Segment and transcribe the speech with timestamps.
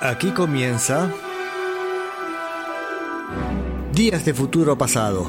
[0.00, 1.10] Aquí comienza
[3.94, 5.26] Días de Futuro Pasado.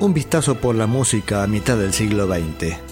[0.00, 2.89] Un vistazo por la música a mitad del siglo XX.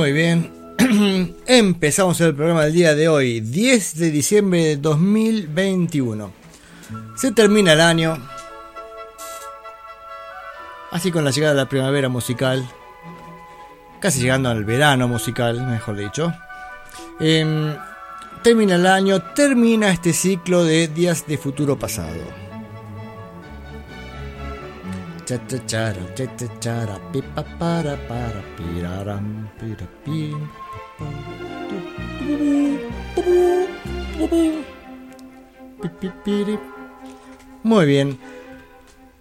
[0.00, 0.50] Muy bien.
[1.46, 6.32] Empezamos el programa del día de hoy, 10 de diciembre de 2021.
[7.16, 8.16] Se termina el año.
[10.90, 12.66] Así con la llegada de la primavera musical.
[14.00, 16.32] Casi llegando al verano musical, mejor dicho.
[17.20, 17.76] Em,
[18.42, 22.39] termina el año, termina este ciclo de días de futuro pasado.
[37.62, 38.18] Muy bien.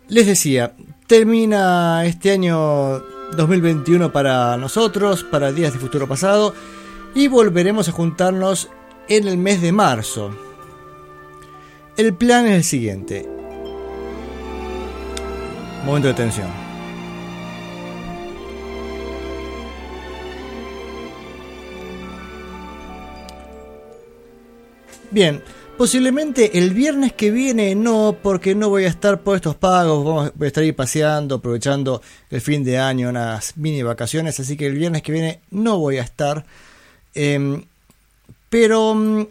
[0.07, 0.73] Les decía,
[1.07, 2.99] termina este año
[3.37, 6.53] 2021 para nosotros, para Días de Futuro Pasado,
[7.13, 8.69] y volveremos a juntarnos
[9.07, 10.35] en el mes de marzo.
[11.97, 13.38] El plan es el siguiente.
[15.85, 16.69] Momento de tensión.
[25.11, 25.41] Bien,
[25.75, 30.31] posiblemente el viernes que viene no, porque no voy a estar por estos pagos, vamos,
[30.35, 34.67] voy a estar ahí paseando, aprovechando el fin de año, unas mini vacaciones, así que
[34.67, 36.45] el viernes que viene no voy a estar.
[37.15, 37.63] Em,
[38.49, 39.27] pero, mm,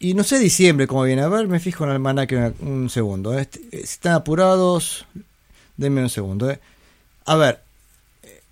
[0.00, 3.32] y no sé diciembre cómo viene, a ver, me fijo en el almanaque un segundo.
[3.38, 5.06] Si están apurados,
[5.76, 6.50] Denme un segundo.
[6.50, 6.60] Eh.
[7.26, 7.60] A ver,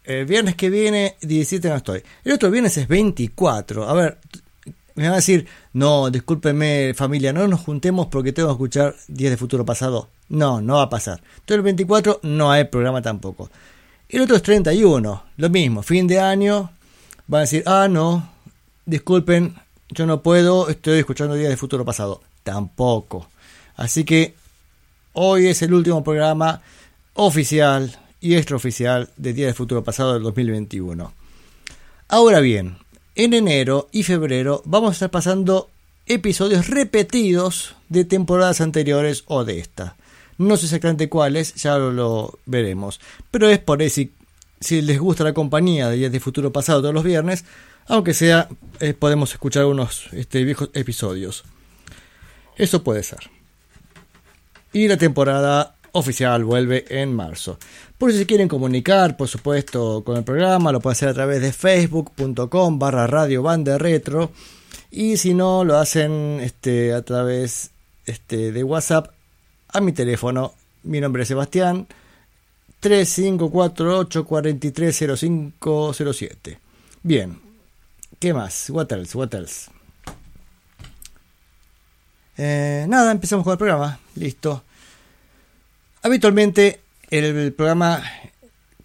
[0.05, 2.03] el viernes que viene, 17 no estoy.
[2.25, 3.89] El otro viernes es 24.
[3.89, 4.19] A ver,
[4.95, 9.31] me van a decir, no, discúlpenme familia, no nos juntemos porque tengo que escuchar 10
[9.31, 10.09] de futuro pasado.
[10.29, 11.21] No, no va a pasar.
[11.35, 13.51] Entonces el 24 no hay programa tampoco.
[14.09, 16.71] El otro es 31, lo mismo, fin de año.
[17.27, 18.29] Van a decir, ah, no,
[18.85, 19.55] disculpen,
[19.91, 22.21] yo no puedo, estoy escuchando 10 de futuro pasado.
[22.43, 23.29] Tampoco.
[23.77, 24.35] Así que
[25.13, 26.63] hoy es el último programa
[27.23, 31.13] oficial y extraoficial de Día del Futuro Pasado del 2021.
[32.09, 32.79] Ahora bien,
[33.15, 35.69] en enero y febrero vamos a estar pasando
[36.07, 39.97] episodios repetidos de temporadas anteriores o de esta.
[40.39, 43.01] No sé exactamente cuáles, ya lo, veremos.
[43.31, 44.01] Pero es por eso,
[44.59, 47.45] si, les gusta la compañía de Días de Futuro Pasado todos los viernes,
[47.87, 48.49] aunque sea,
[48.81, 51.45] eh, podemos escuchar unos este, viejos episodios.
[52.57, 53.31] Eso puede ser.
[54.73, 57.59] Y la temporada oficial vuelve en marzo.
[57.99, 61.41] Por si se quieren comunicar, por supuesto, con el programa, lo pueden hacer a través
[61.43, 64.33] de facebook.com barra radio banda retro.
[64.91, 67.71] Y si no, lo hacen este, a través
[68.07, 69.13] este, de WhatsApp
[69.69, 70.55] a mi teléfono.
[70.83, 71.87] Mi nombre es Sebastián.
[72.81, 76.59] 3548 430507.
[77.03, 77.39] Bien.
[78.19, 78.69] ¿Qué más?
[78.71, 79.17] What else?
[79.17, 79.71] What else?
[82.37, 84.01] Eh, nada, empezamos con el programa.
[84.17, 84.65] Listo.
[86.03, 86.81] Habitualmente
[87.11, 88.03] el, programa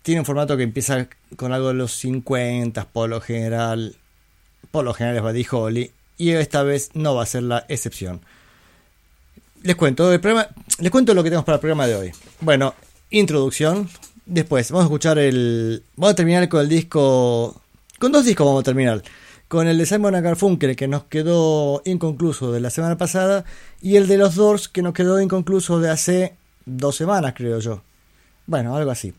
[0.02, 1.08] tiene un formato que empieza
[1.38, 3.96] con algo de los 50 por lo general.
[4.72, 5.92] Por lo general es Buddy Holly.
[6.18, 8.22] Y esta vez no va a ser la excepción.
[9.64, 10.48] Les cuento, el programa,
[10.80, 12.12] les cuento lo que tenemos para el programa de hoy.
[12.42, 12.76] Bueno,
[13.12, 13.90] introducción.
[14.26, 15.84] Después vamos a escuchar el...
[15.96, 17.62] Vamos a terminar con el disco...
[17.98, 19.04] Con dos discos vamos a terminar.
[19.48, 23.46] Con el de Simon Garfunkel que nos quedó inconcluso de la semana pasada.
[23.82, 26.36] Y el de los Doors que nos quedó inconcluso de hace
[26.66, 27.82] dos semanas, creo yo.
[28.48, 29.14] Bueno, algo así.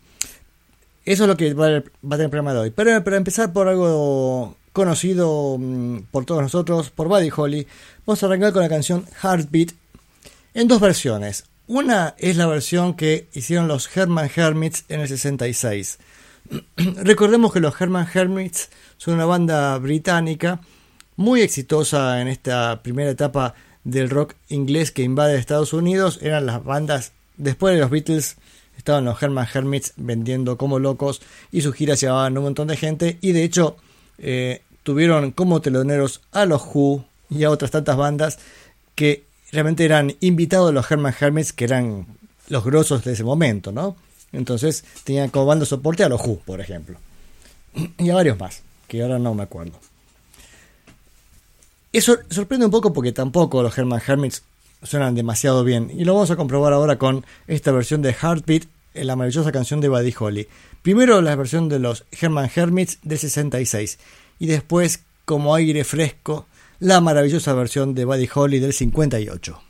[1.04, 2.70] Eso es lo que va a, tener el programa de hoy.
[2.70, 7.66] Pero para empezar por algo conocido mm, por todos nosotros, por Buddy Holly,
[8.04, 9.70] vamos a arrancar con la canción Heartbeat
[10.54, 11.44] en dos versiones.
[11.68, 15.98] Una es la versión que hicieron los Herman Hermits en el 66.
[16.76, 20.60] Recordemos que los Herman Hermits son una banda británica
[21.16, 23.54] muy exitosa en esta primera etapa
[23.84, 26.18] del rock inglés que invade Estados Unidos.
[26.22, 28.36] Eran las bandas Después de los Beatles
[28.76, 31.22] estaban los Herman Hermits vendiendo como locos
[31.52, 33.76] y sus giras llevaban un montón de gente y de hecho
[34.18, 38.38] eh, tuvieron como teloneros a los Who y a otras tantas bandas
[38.94, 42.06] que realmente eran invitados los Herman Hermits, que eran
[42.48, 43.96] los grosos de ese momento, ¿no?
[44.32, 46.98] Entonces tenían como banda soporte a los Who, por ejemplo.
[47.98, 49.78] Y a varios más, que ahora no me acuerdo.
[51.92, 54.42] Eso sorprende un poco porque tampoco los Herman Hermits
[54.86, 55.90] suenan demasiado bien.
[55.94, 59.88] Y lo vamos a comprobar ahora con esta versión de Heartbeat, la maravillosa canción de
[59.88, 60.48] Buddy Holly.
[60.82, 63.98] Primero la versión de los Herman Hermits de 66
[64.38, 66.46] y después, como aire fresco,
[66.78, 69.60] la maravillosa versión de Buddy Holly del 58.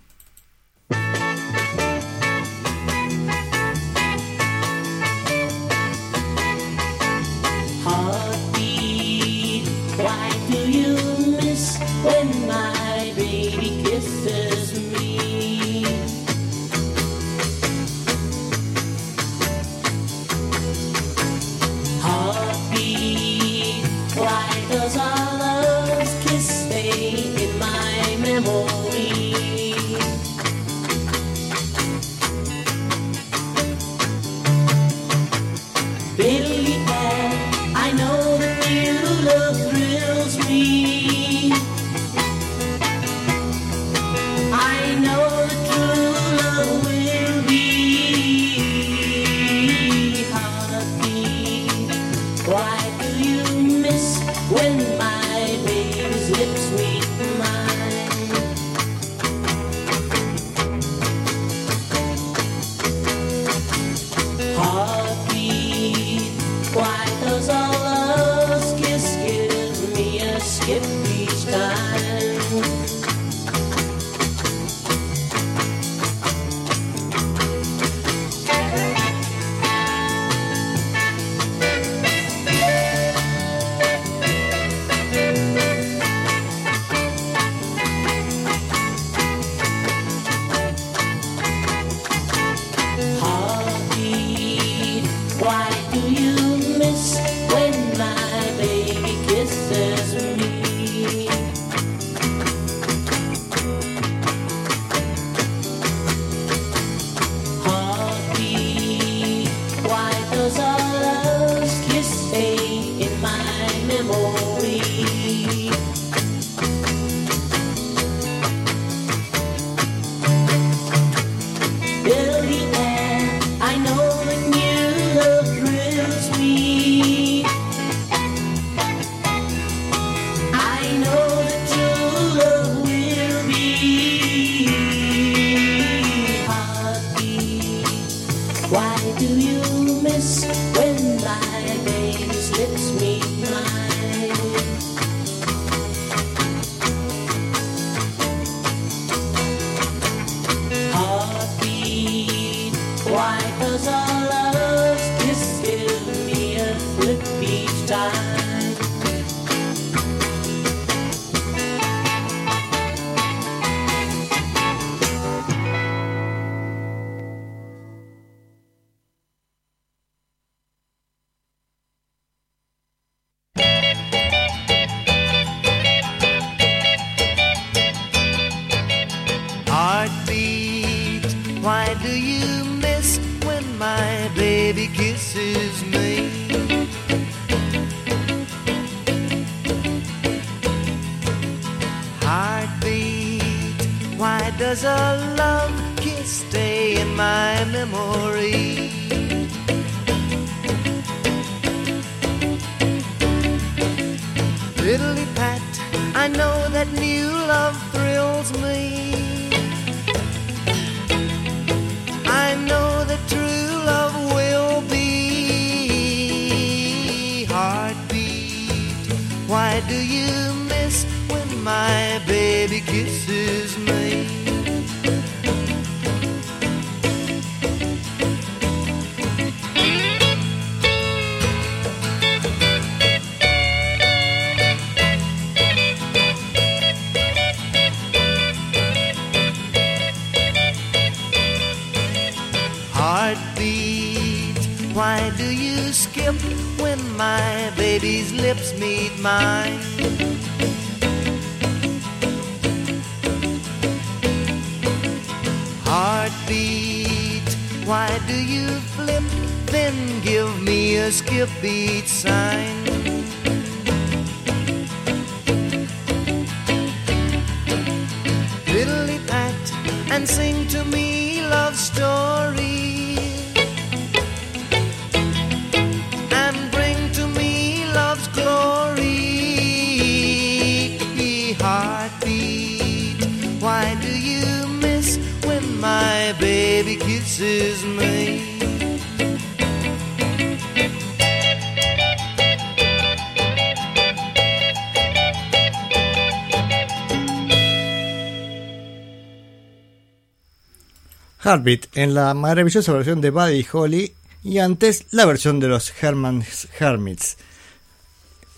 [301.95, 306.45] En la maravillosa versión de Buddy Holly y antes la versión de los Herman
[306.79, 307.37] Hermits.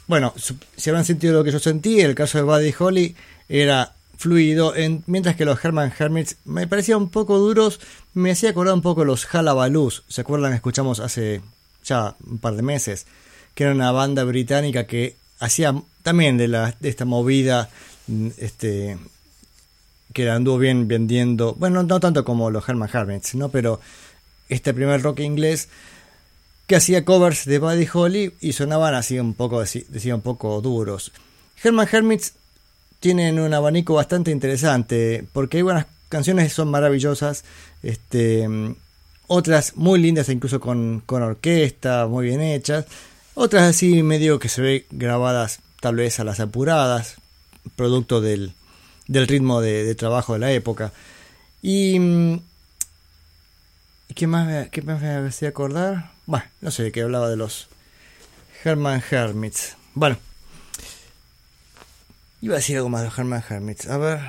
[0.06, 0.34] Bueno,
[0.76, 3.16] si habrán sentido lo que yo sentí, el caso de Buddy Holly
[3.48, 7.80] era fluido, en, mientras que los Herman Hermits me parecían un poco duros,
[8.14, 10.52] me hacía acordar un poco los Halabalus, ¿se acuerdan?
[10.52, 11.40] Escuchamos hace
[11.84, 13.06] ya un par de meses,
[13.54, 17.70] que era una banda británica que hacía también de, la, de esta movida
[18.38, 18.98] este,
[20.12, 23.50] que anduvo bien vendiendo, bueno, no tanto como los Herman Hermits, ¿no?
[23.50, 23.80] Pero
[24.48, 25.68] este primer rock inglés
[26.66, 31.12] que hacía covers de Buddy Holly y sonaban así un poco, decía un poco duros.
[31.62, 32.34] Herman Hermits
[33.00, 37.44] tienen un abanico bastante interesante porque hay buenas canciones que son maravillosas,
[37.82, 38.48] este,
[39.26, 42.86] otras muy lindas incluso con, con orquesta, muy bien hechas,
[43.34, 47.16] otras así medio que se ve grabadas tal vez a las apuradas,
[47.76, 48.52] producto del,
[49.08, 50.92] del ritmo de, trabajo de la época.
[51.62, 51.98] Y.
[51.98, 52.40] Mm,
[54.14, 56.12] ¿Qué más, qué más me hacía acordar?
[56.26, 57.68] Bueno, no sé, que hablaba de los
[58.64, 59.76] Herman Hermits.
[59.94, 60.16] Bueno,
[62.40, 63.86] iba a decir algo más de los Herman Hermits.
[63.88, 64.20] A ver.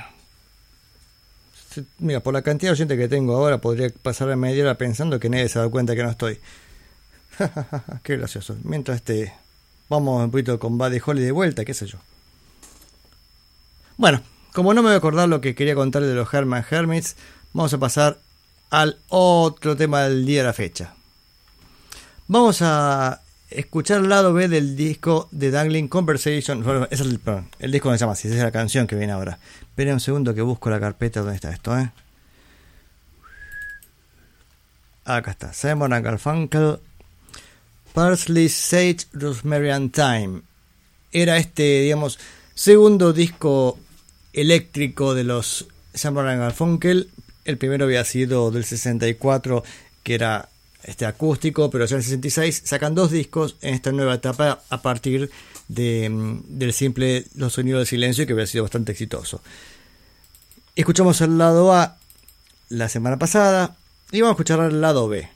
[1.99, 5.19] Mira, por la cantidad de oyentes que tengo ahora, podría pasar a media hora pensando
[5.19, 6.39] que nadie se da cuenta que no estoy.
[8.03, 8.57] Qué gracioso.
[8.63, 9.33] Mientras este.
[9.89, 11.97] Vamos un poquito con Buddy Holly de vuelta, qué sé yo.
[13.97, 14.21] Bueno,
[14.59, 17.15] como no me voy a acordar lo que quería contar de los Herman Hermits,
[17.53, 18.19] vamos a pasar
[18.69, 20.95] al otro tema del día de la fecha.
[22.27, 26.61] Vamos a escuchar el lado B del disco de Dangling Conversation.
[26.91, 27.21] es el,
[27.59, 29.39] el disco se llama así, es la canción que viene ahora.
[29.61, 31.93] Esperen un segundo que busco la carpeta donde está esto, ¿eh?
[35.05, 35.53] Acá está.
[35.53, 36.79] Simon and Garfunkel.
[37.93, 40.41] Parsley, Sage, Rosemary and Time.
[41.13, 42.19] Era este, digamos,
[42.55, 43.79] segundo disco
[44.33, 47.09] eléctrico de los Simon Garfunkel.
[47.45, 49.63] El primero había sido del 64,
[50.03, 50.49] que era
[50.83, 54.81] este acústico, pero ya en el 66 sacan dos discos en esta nueva etapa a
[54.81, 55.29] partir
[55.67, 59.41] de, mm, del simple Los Sonidos del Silencio, que había sido bastante exitoso.
[60.75, 61.97] Escuchamos el lado A
[62.69, 63.75] la semana pasada
[64.11, 65.27] y vamos a escuchar el lado B.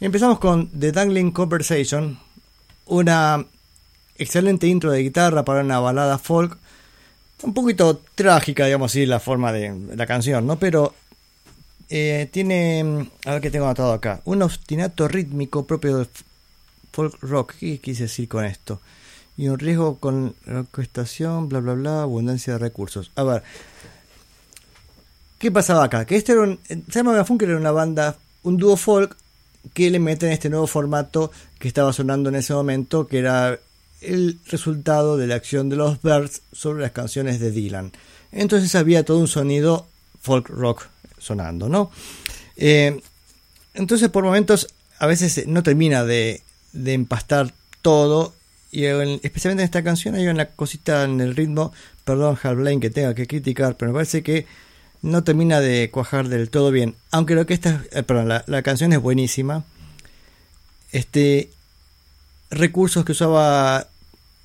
[0.00, 2.18] Empezamos con The Dangling Conversation,
[2.86, 3.44] una
[4.16, 6.58] excelente intro de guitarra para una balada folk
[7.42, 10.58] un poquito trágica, digamos así, la forma de la canción, ¿no?
[10.58, 10.94] Pero
[11.88, 16.08] eh, tiene, a ver qué tengo anotado acá, un obstinato rítmico propio del
[16.92, 17.54] folk rock.
[17.58, 18.80] ¿Qué quise decir con esto?
[19.36, 23.10] Y un riesgo con la orquestación, bla, bla, bla, abundancia de recursos.
[23.16, 23.42] A ver,
[25.38, 26.04] ¿qué pasaba acá?
[26.04, 29.16] Que este era un, Simon Garfunkel era una banda, un dúo folk
[29.74, 33.58] que le meten este nuevo formato que estaba sonando en ese momento, que era
[34.00, 37.92] el resultado de la acción de los Birds sobre las canciones de Dylan.
[38.32, 39.86] Entonces había todo un sonido
[40.20, 40.86] folk rock
[41.18, 41.90] sonando, ¿no?
[42.56, 43.00] Eh,
[43.74, 46.42] entonces por momentos a veces no termina de,
[46.72, 47.52] empastar
[47.82, 48.34] todo
[48.70, 51.72] y especialmente en esta canción hay una cosita en el ritmo,
[52.04, 54.46] perdón Hal Blaine que tenga que criticar, pero me parece que
[55.02, 56.94] no termina de cuajar del todo bien.
[57.10, 59.64] Aunque lo que esta, eh, perdón, la, la, canción es buenísima.
[60.92, 61.50] Este,
[62.50, 63.88] recursos que usaba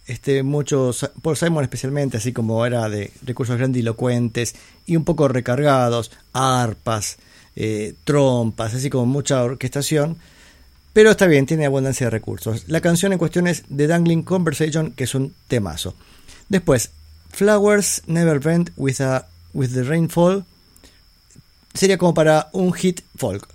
[0.08, 6.12] este, muchos, por Simon especialmente, así como era de recursos grandilocuentes y un poco recargados,
[6.34, 7.18] arpas,
[7.56, 10.18] eh, trompas, así como mucha orquestación.
[10.94, 12.66] Pero está bien, tiene abundancia de recursos.
[12.68, 15.96] La canción en cuestión es The Dangling Conversation, que es un temazo.
[16.48, 16.92] Después,
[17.32, 18.98] Flowers Never Bend with,
[19.54, 20.46] with the Rainfall.
[21.74, 23.50] Sería como para un hit folk.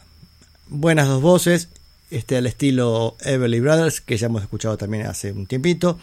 [0.68, 1.68] Buenas dos voces,
[2.10, 5.98] este, al estilo Everly Brothers, que ya hemos escuchado también hace un tiempito.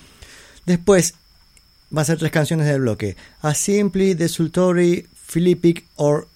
[0.67, 1.13] Después
[1.95, 3.15] va a ser tres canciones del bloque.
[3.41, 6.27] A Simply, Desultory, Philippic or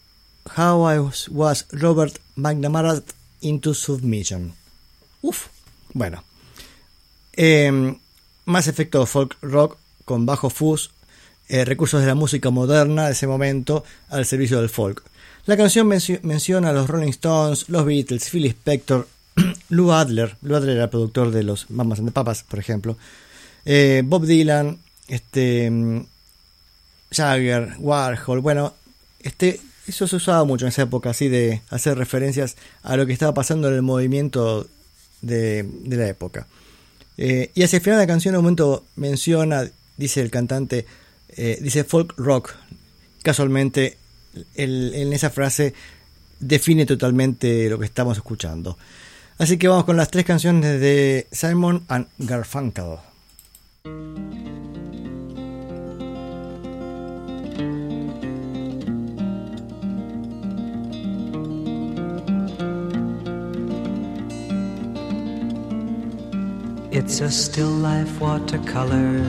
[0.58, 3.04] How I Was Robert McNamara
[3.42, 4.54] into Submission.
[5.22, 5.48] Uf,
[5.94, 6.24] bueno.
[7.34, 7.98] Em,
[8.46, 10.92] más efecto folk rock con bajo fuzz,
[11.50, 15.04] eh, recursos de la música moderna de ese momento al servicio del folk.
[15.46, 19.08] La canción menciona a los Rolling Stones, los Beatles, Phil Spector,
[19.70, 20.38] Lou Adler.
[20.42, 22.98] Lou Adler era productor de los Mamas and the Papas, por ejemplo.
[23.66, 26.06] Eh, Bob Dylan, este, mm,
[27.12, 28.74] Jagger, Warhol, bueno,
[29.20, 33.14] este, eso se usaba mucho en esa época, así de hacer referencias a lo que
[33.14, 34.68] estaba pasando en el movimiento
[35.22, 36.48] de, la época.
[37.18, 40.86] Eh, y hacia el final de la canción, un momento menciona, dice el cantante,
[41.30, 42.56] eh, dice folk rock.
[43.22, 43.98] Casualmente,
[44.56, 45.76] en esa frase
[46.40, 48.78] define totalmente lo que estamos escuchando.
[49.38, 53.11] Así que vamos con las tres canciones de Simon and Garfunkel.
[66.94, 69.20] It's a still life watercolor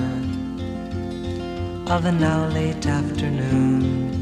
[1.87, 4.13] of a now late afternoon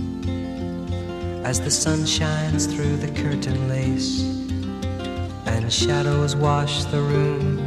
[1.44, 4.20] as the sun shines through the curtain lace
[5.46, 7.59] and shadows wash the room.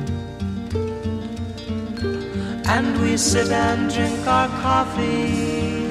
[2.75, 5.85] And we sit and drink our coffee,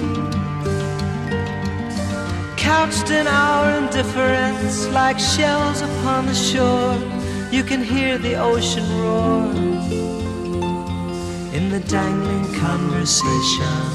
[2.56, 6.98] couched in our indifference like shells upon the shore.
[7.52, 9.52] You can hear the ocean roar
[11.56, 13.86] in the dangling conversation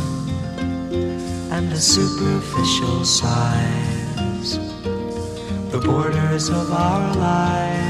[1.51, 4.59] and the superficial sighs,
[5.73, 7.86] the borders of our lives.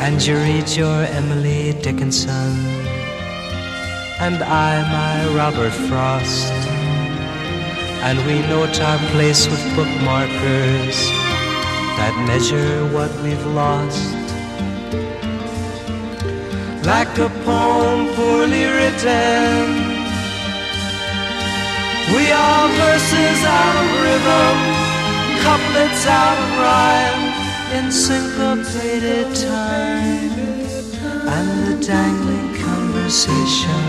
[0.00, 2.54] And you read your Emily Dickinson,
[4.20, 6.52] and I my Robert Frost,
[8.06, 10.96] and we note our place with bookmarkers
[11.98, 14.14] that measure what we've lost.
[16.86, 19.66] Like a poem poorly written,
[22.16, 24.58] we are verses out of rhythm,
[25.44, 27.27] couplets out of rhyme,
[27.72, 30.32] in syncopated time,
[31.36, 33.84] and the dangling conversation,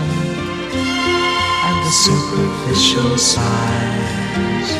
[1.66, 4.70] and the superficial sighs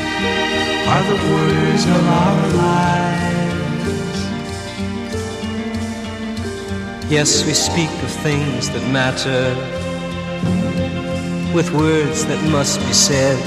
[0.87, 3.01] are the borders of our lives.
[7.11, 9.55] Yes, we speak of things that matter
[11.55, 13.39] with words that must be said.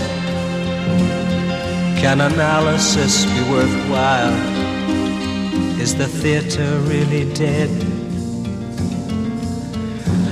[2.02, 4.63] Can analysis be worthwhile?
[5.84, 7.70] Is the theater really dead?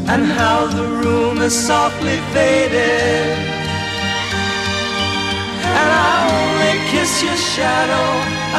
[0.07, 3.37] And how the room is softly faded.
[5.79, 8.07] And I only kiss your shadow.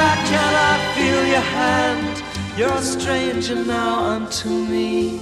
[0.09, 2.15] I cannot feel your hand.
[2.59, 5.19] You're a stranger now unto me,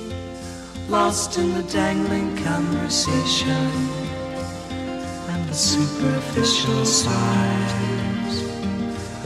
[0.88, 3.70] lost in the dangling conversation
[5.32, 7.72] and the superficial sighs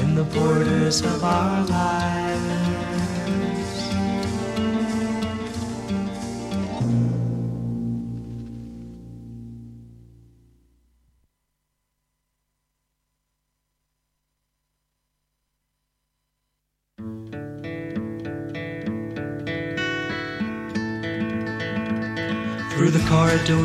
[0.01, 2.24] in the borders of our lives.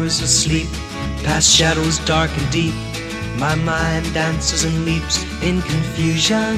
[0.10, 0.68] Of sleep,
[1.24, 2.74] past shadows dark and deep,
[3.38, 6.58] my mind dances and leaps in confusion.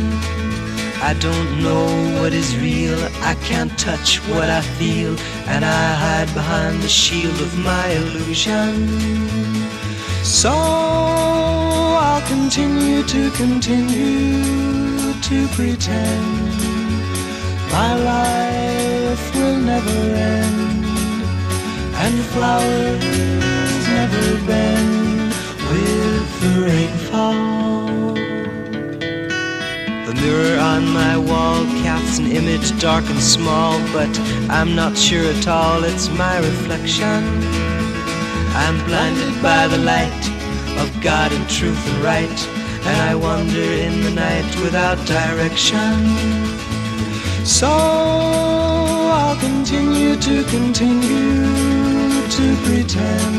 [1.03, 1.85] I don't know
[2.21, 7.41] what is real, I can't touch what I feel, and I hide behind the shield
[7.41, 8.87] of my illusion.
[10.23, 16.55] So I'll continue to continue to pretend.
[17.69, 20.80] My life will never end
[22.03, 25.29] and flowers never bend
[25.69, 28.15] with the rainfall.
[30.07, 34.13] The mirror on my wall casts an image dark and small, but
[34.49, 37.21] I'm not sure at all it's my reflection.
[38.63, 40.23] I'm blinded by the light
[40.81, 42.39] of God and truth and right,
[42.87, 45.97] and I wander in the night without direction.
[47.45, 47.69] So
[49.19, 51.90] I'll continue to continue
[52.37, 53.35] to pretend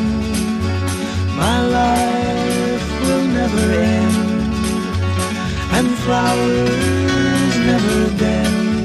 [1.34, 4.52] my life will never end
[5.76, 8.84] and flowers never bend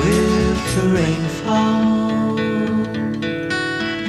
[0.00, 2.34] with the rainfall.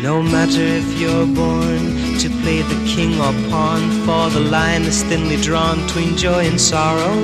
[0.02, 1.84] No matter if you're born
[2.20, 6.60] to play the king or pawn, for the line is thinly drawn between joy and
[6.60, 7.16] sorrow.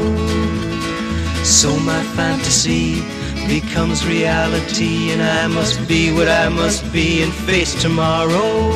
[1.46, 3.02] So my fantasy
[3.48, 8.72] becomes reality, and I must be what I must be and face tomorrow.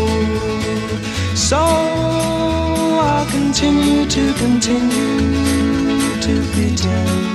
[1.36, 7.34] So I'll continue to continue to pretend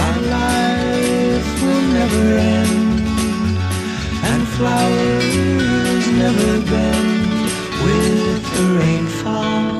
[0.00, 2.24] my life will never
[2.58, 3.00] end,
[4.30, 7.44] and flowers never bend
[7.84, 9.79] with the rainfall.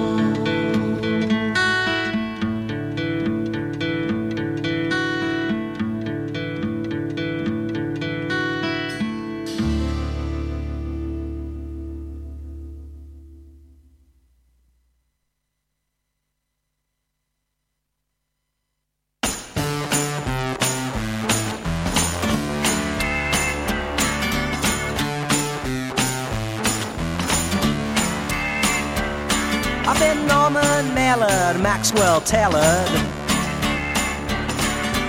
[31.80, 32.84] Maxwell Taylor.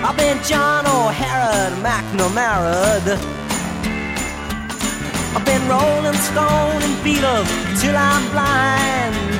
[0.00, 2.96] I've been John O'Hara, McNamara.
[5.36, 7.46] I've been Rolling Stone and Beatles
[7.78, 9.36] till I'm blind.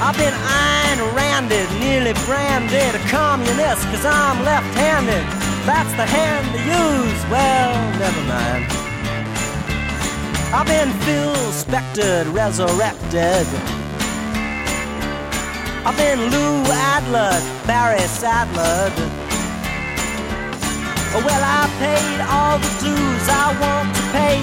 [0.00, 5.22] I've been Ayn Randed, nearly branded a communist, cause I'm left handed.
[5.68, 7.30] That's the hand to use.
[7.30, 8.64] Well, never mind.
[10.54, 13.85] I've been Phil Spectored, resurrected.
[15.86, 18.90] I've been Lou Adler, Barry Sadler.
[21.14, 24.42] Well, I paid all the dues I want to pay.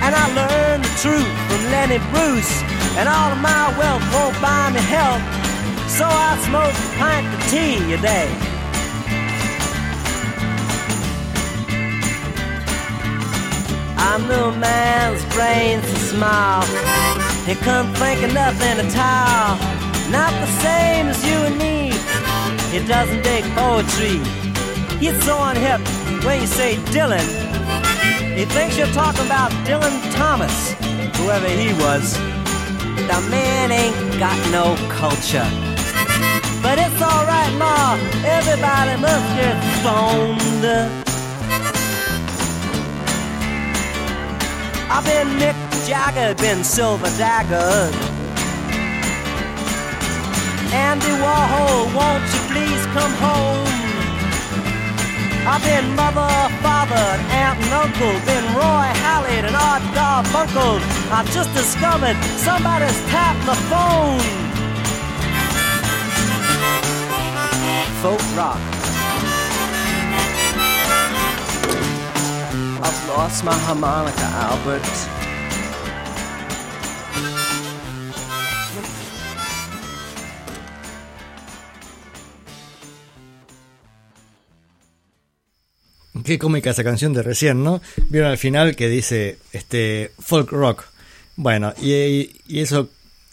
[0.00, 2.54] And I learned the truth from Lenny Bruce.
[2.96, 5.20] And all of my wealth won't buy me help.
[5.92, 8.30] So I smoke a pint of tea a day.
[13.98, 17.23] I'm no man's brains to smile.
[17.46, 19.58] He couldn't think of nothing at all,
[20.10, 21.92] Not the same as you and me.
[22.72, 24.16] He doesn't dig poetry.
[24.98, 25.80] He's so unhip
[26.24, 27.28] when you say Dylan.
[28.34, 30.72] He thinks you're talking about Dylan Thomas,
[31.18, 32.14] whoever he was.
[33.10, 35.48] The man ain't got no culture.
[36.62, 37.98] But it's alright, Ma.
[38.24, 40.64] Everybody must get stoned.
[44.90, 47.92] I've been Mick Jagger, been Silver Dagger.
[50.72, 53.68] Andy Warhol, won't you please come home?
[55.46, 56.32] I've been mother,
[56.64, 60.80] father, aunt and uncle, been Roy Hallett and Art Garfunkel.
[61.12, 64.20] I've just discovered somebody's tapped the phone.
[68.00, 68.60] Folk rock.
[72.82, 75.13] I've lost my harmonica, Albert.
[86.24, 87.82] Qué cómica esa canción de recién, ¿no?
[88.08, 90.84] Vieron al final que dice este folk rock.
[91.36, 92.88] Bueno, y, y eso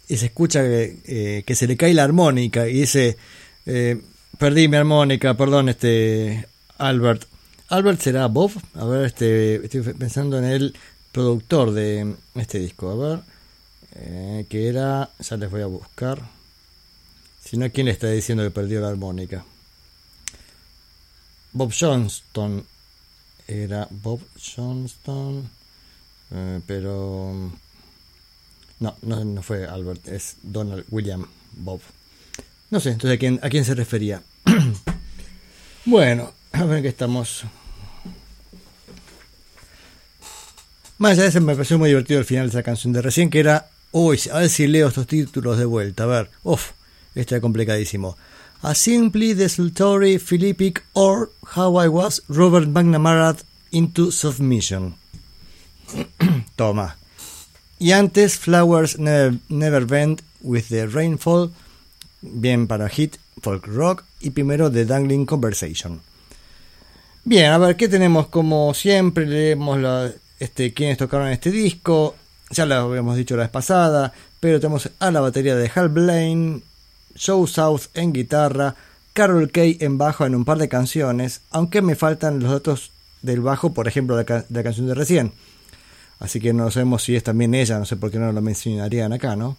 [0.08, 3.18] y se escucha que, eh, que se le cae la armónica y dice
[3.66, 4.02] eh,
[4.38, 7.24] perdí mi armónica, perdón, este Albert.
[7.70, 8.52] Albert será Bob.
[8.74, 10.76] A ver, este estoy pensando en el
[11.12, 12.90] productor de este disco.
[12.90, 13.20] A ver,
[13.96, 16.20] eh, que era, ya les voy a buscar.
[17.44, 19.46] Si no, ¿quién le está diciendo que perdió la armónica?
[21.54, 22.66] Bob Johnston
[23.48, 24.22] era Bob
[24.56, 25.50] Johnston,
[26.32, 27.52] eh, pero
[28.80, 31.82] no, no, no fue Albert, es Donald William Bob.
[32.70, 34.22] No sé, entonces a quién, a quién se refería.
[35.86, 37.44] bueno, a ver que estamos.
[40.98, 43.30] Más allá de eso, me pareció muy divertido el final de esa canción de recién,
[43.30, 46.72] que era, uy, a ver si leo estos títulos de vuelta, a ver, uff,
[47.16, 48.16] esto es complicadísimo.
[48.64, 54.94] A Simply Desultory Philippic or How I Was Robert McNamara into Submission.
[56.56, 56.96] Toma.
[57.80, 61.52] Y antes Flowers Never, Never Bend with the Rainfall,
[62.22, 66.00] bien para hit, folk rock, y primero The Dangling Conversation.
[67.24, 68.28] Bien, a ver, ¿qué tenemos?
[68.28, 72.16] Como siempre, leemos la, este, quiénes tocaron este disco.
[72.52, 76.62] Ya lo habíamos dicho la vez pasada, pero tenemos a la batería de Hal Blaine,
[77.16, 78.76] Joe South en guitarra,
[79.14, 83.42] Carol Kay en bajo en un par de canciones, aunque me faltan los datos del
[83.42, 85.32] bajo, por ejemplo, de, ca de la canción de recién.
[86.20, 89.12] Así que no sabemos si es también ella, no sé por qué no lo mencionarían
[89.12, 89.58] acá, ¿no?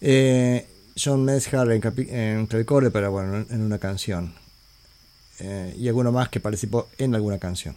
[0.00, 0.66] Eh,
[1.02, 4.34] John Meshar en, en pero bueno, en una canción.
[5.40, 7.74] Eh, y alguno más que participó en alguna canción.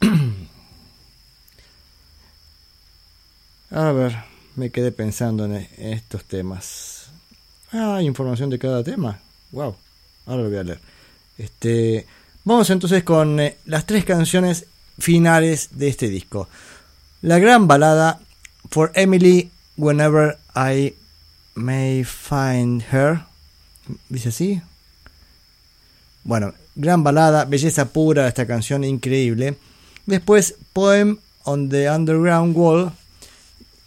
[3.70, 4.16] A ver,
[4.56, 6.99] me quedé pensando en estos temas.
[7.72, 9.20] Ah, información de cada tema.
[9.52, 9.76] Wow,
[10.26, 10.80] ahora lo voy a leer.
[11.38, 12.06] Este,
[12.44, 14.66] vamos entonces con eh, las tres canciones
[14.98, 16.48] finales de este disco.
[17.22, 18.20] La gran balada
[18.70, 20.94] For Emily Whenever I
[21.54, 23.20] May Find Her.
[24.08, 24.62] ¿Dice así?
[26.24, 29.56] Bueno, gran balada, belleza pura esta canción, increíble.
[30.06, 32.92] Después, Poem on the Underground Wall.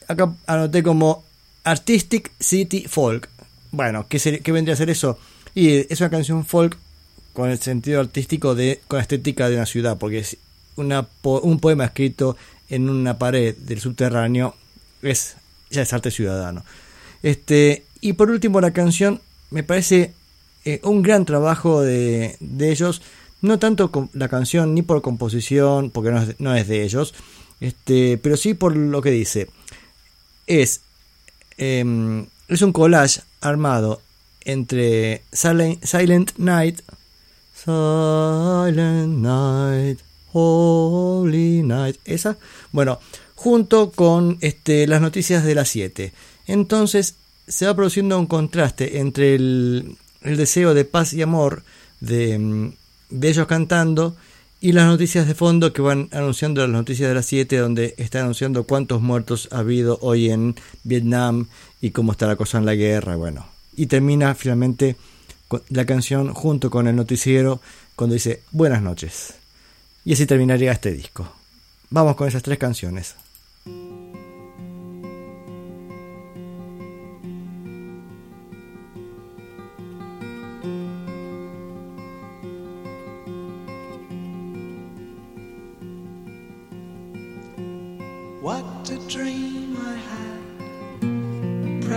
[0.08, 1.24] Acá anoté como
[1.63, 3.30] Artistic City Folk.
[3.74, 5.18] Bueno, ¿qué, qué vendría a ser eso?
[5.56, 6.78] Y es una canción folk
[7.34, 10.38] con el sentido artístico de con la estética de una ciudad, porque es
[10.76, 12.38] una, un poema escrito
[12.70, 14.56] en una pared del subterráneo
[15.02, 15.38] es
[15.72, 16.64] ya es arte ciudadano.
[17.24, 20.14] Este, y por último la canción me parece
[20.66, 23.02] eh, un gran trabajo de, de, ellos,
[23.42, 27.16] no tanto con la canción ni por composición, porque no es, no es de ellos,
[27.60, 29.50] este, pero sí por lo que dice.
[30.46, 30.82] Es
[31.58, 34.01] eh, es un collage armado
[34.45, 36.82] entre Silent, Night,
[37.63, 39.99] Silent Night,
[40.32, 42.38] Holy Night, esa,
[42.71, 42.99] bueno,
[43.36, 46.13] junto con este, las noticias de las 7.
[46.47, 47.15] Entonces
[47.47, 51.63] se va produciendo un contraste entre el, el deseo de paz y amor
[51.99, 52.73] de, mm,
[53.10, 54.15] de ellos cantando
[54.63, 58.21] y las noticias de fondo que van anunciando las noticias de las 7 donde está
[58.21, 61.47] anunciando cuántos muertos ha habido hoy en Vietnam
[61.82, 63.45] y cómo está la cosa en la guerra, bueno.
[63.76, 64.95] Y termina finalmente
[65.67, 67.60] la canción junto con el noticiero
[67.97, 69.34] cuando dice buenas noches.
[70.06, 71.30] Y así terminaría este disco.
[71.89, 73.15] Vamos con esas tres canciones.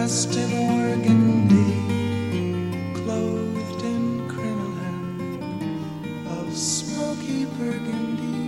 [0.06, 1.74] Had, pressed in organdy,
[2.94, 5.40] clothed in crinoline
[6.28, 8.40] of smoky burgundy,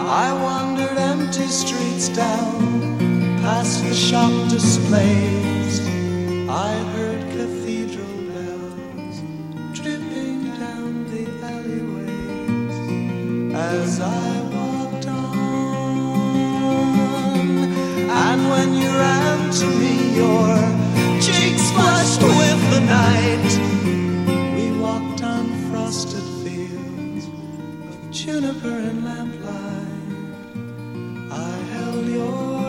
[0.00, 2.98] I wandered empty streets down,
[3.42, 5.80] past the shop displays.
[6.48, 9.20] I heard cathedral bells
[9.74, 12.74] dripping down the alleyways
[13.54, 14.41] as I
[18.52, 20.54] when you ran to me, your
[21.26, 23.52] cheeks flushed with the night.
[24.56, 27.24] We walked on frosted fields
[27.90, 30.12] of juniper and lamplight.
[31.30, 32.61] I held your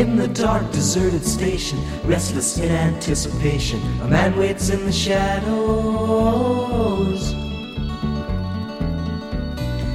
[0.00, 5.60] In the dark, deserted station, restless in anticipation, a man waits in the shadows.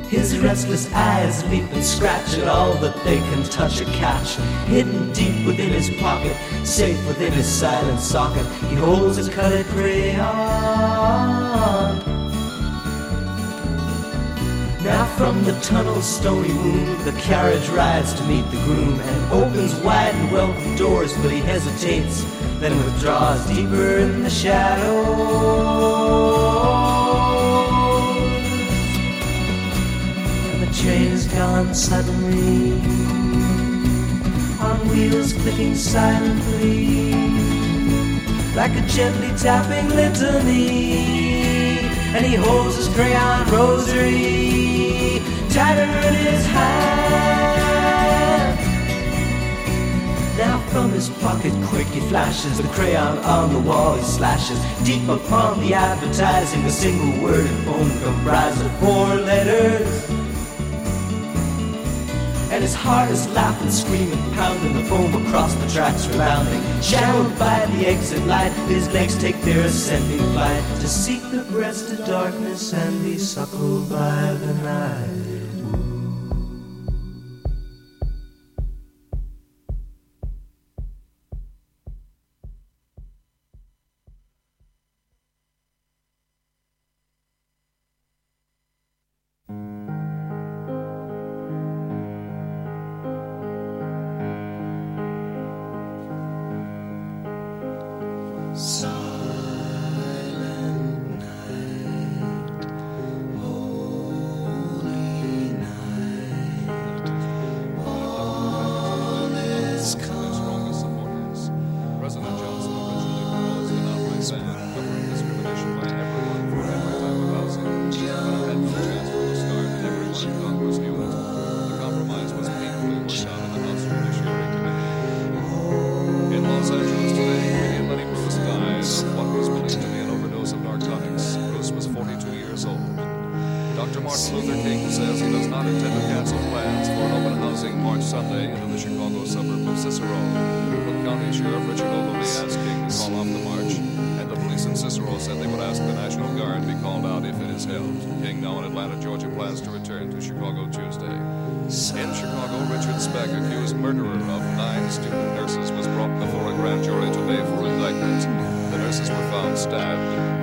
[0.08, 4.36] His restless eyes leap and scratch at all that they can touch or catch.
[4.68, 10.26] Hidden deep within his pocket, safe within his silent socket, he holds a colored crayon.
[14.86, 19.74] Now from the tunnel's stony womb, the carriage rides to meet the groom and opens
[19.78, 22.24] wide and welcome doors, but he hesitates,
[22.60, 25.08] then withdraws deeper in the shadows.
[30.52, 32.74] And the train is gone suddenly,
[34.62, 37.12] on wheels clicking silently,
[38.54, 41.25] like a gently tapping litany
[42.16, 47.76] and he holds his crayon rosary tighter in his hand.
[50.38, 55.10] Now from his pocket quick he flashes the crayon on the wall he slashes deep
[55.10, 60.25] upon the advertising a single word poem comprised of four letters.
[62.56, 66.64] And his heart is laughing, screaming, pounding the foam across the tracks resounding.
[66.82, 71.92] Shadowed by the exit light, his legs take their ascending flight to seek the breast
[71.92, 75.25] of darkness and be suckled by the night.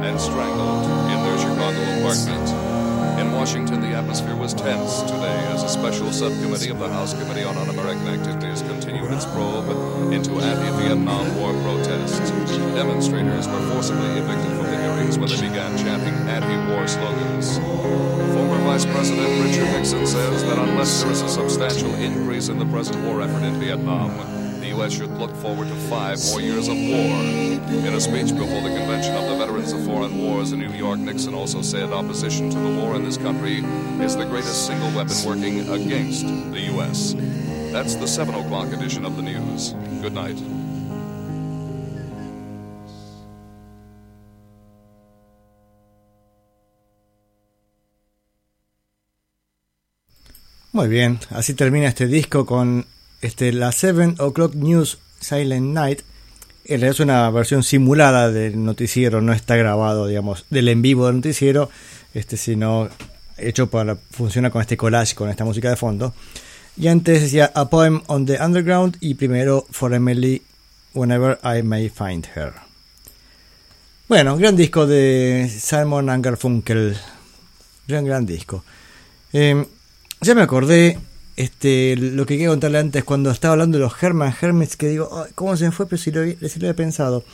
[0.05, 2.73] And strangled in their Chicago apartment.
[3.21, 7.45] In Washington, the atmosphere was tense today as a special subcommittee of the House Committee
[7.45, 9.69] on Un-American Activities continued its probe
[10.13, 12.31] into anti-Vietnam War protests.
[12.75, 17.59] Demonstrators were forcibly evicted from the hearings when they began chanting anti-war slogans.
[18.35, 22.67] Former Vice President Richard Nixon says that unless there is a substantial increase in the
[22.67, 24.11] present war effort in Vietnam,
[24.63, 24.93] the U.S.
[24.93, 27.19] should look forward to five more years of war.
[27.83, 31.01] In a speech before the Convention of the Veterans of Foreign Wars in New York,
[31.01, 33.57] Nixon also said opposition to the war in this country
[34.05, 37.15] is the greatest single weapon working against the U.S.
[37.73, 39.75] That's the 7 o'clock edition of the news.
[40.01, 40.39] Good night.
[50.71, 52.87] Muy bien, así termina este disco con
[53.23, 56.01] este, la 7 O'Clock News Silent Night.
[56.65, 61.07] En realidad es una versión simulada del noticiero, no está grabado, digamos, del en vivo
[61.07, 61.71] del noticiero,
[62.15, 62.89] este, sino
[63.39, 66.15] hecho para funciona con este collage, con esta música de fondo.
[66.77, 70.43] Y antes decía A Poem on the Underground y primero For Emily
[70.95, 72.53] Whenever I May Find Her.
[74.09, 76.97] Bueno, gran disco de Simon Garfunkel.
[77.89, 78.65] Gran, gran disco.
[79.33, 79.67] Eh,
[80.21, 80.99] ya me acordé
[81.37, 85.09] este, lo que quería contarle antes cuando estaba hablando de los Herman Hermits, que digo,
[85.25, 85.87] "Ay, ¿cómo se me fue?
[85.87, 87.25] Pero si lo, si había pensado.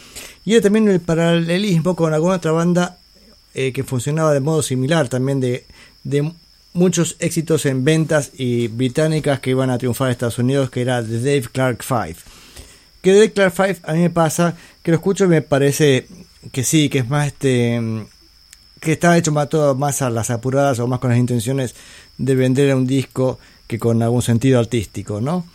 [0.44, 2.98] Y era también el paralelismo con alguna otra banda
[3.54, 5.64] eh, que funcionaba de modo similar, también de,
[6.04, 6.32] de
[6.74, 11.02] muchos éxitos en ventas y británicas que iban a triunfar en Estados Unidos, que era
[11.02, 12.16] The Dave Clark Five.
[13.02, 16.06] Que Dave Clark Five a mí me pasa, que lo escucho y me parece
[16.52, 17.80] que sí, que es más este
[18.80, 21.74] que está hecho más todo más a las apuradas o más con las intenciones
[22.16, 25.46] de vender un disco que con algún sentido artístico, ¿no?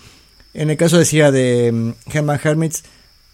[0.53, 2.83] En el caso decía de mm, Herman Hermits,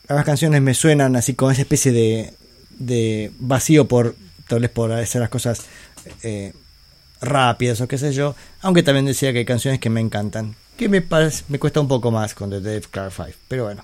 [0.08, 2.34] las canciones me suenan así con esa especie de,
[2.80, 4.16] de vacío por
[4.48, 5.62] tal vez por hacer las cosas
[6.24, 6.54] eh,
[7.22, 10.90] rápidas o qué sé yo, aunque también decía que hay canciones que me encantan, que
[10.90, 13.84] me parece, me cuesta un poco más con The Dave Clark Five, pero bueno,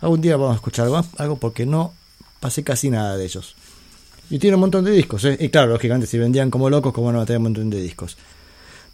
[0.00, 1.92] algún día vamos a escuchar algo, algo porque no
[2.38, 3.56] pasé casi nada de ellos.
[4.28, 5.36] Y tiene un montón de discos, ¿eh?
[5.40, 8.16] y claro, lógicamente si vendían como locos, como no tener un montón de discos.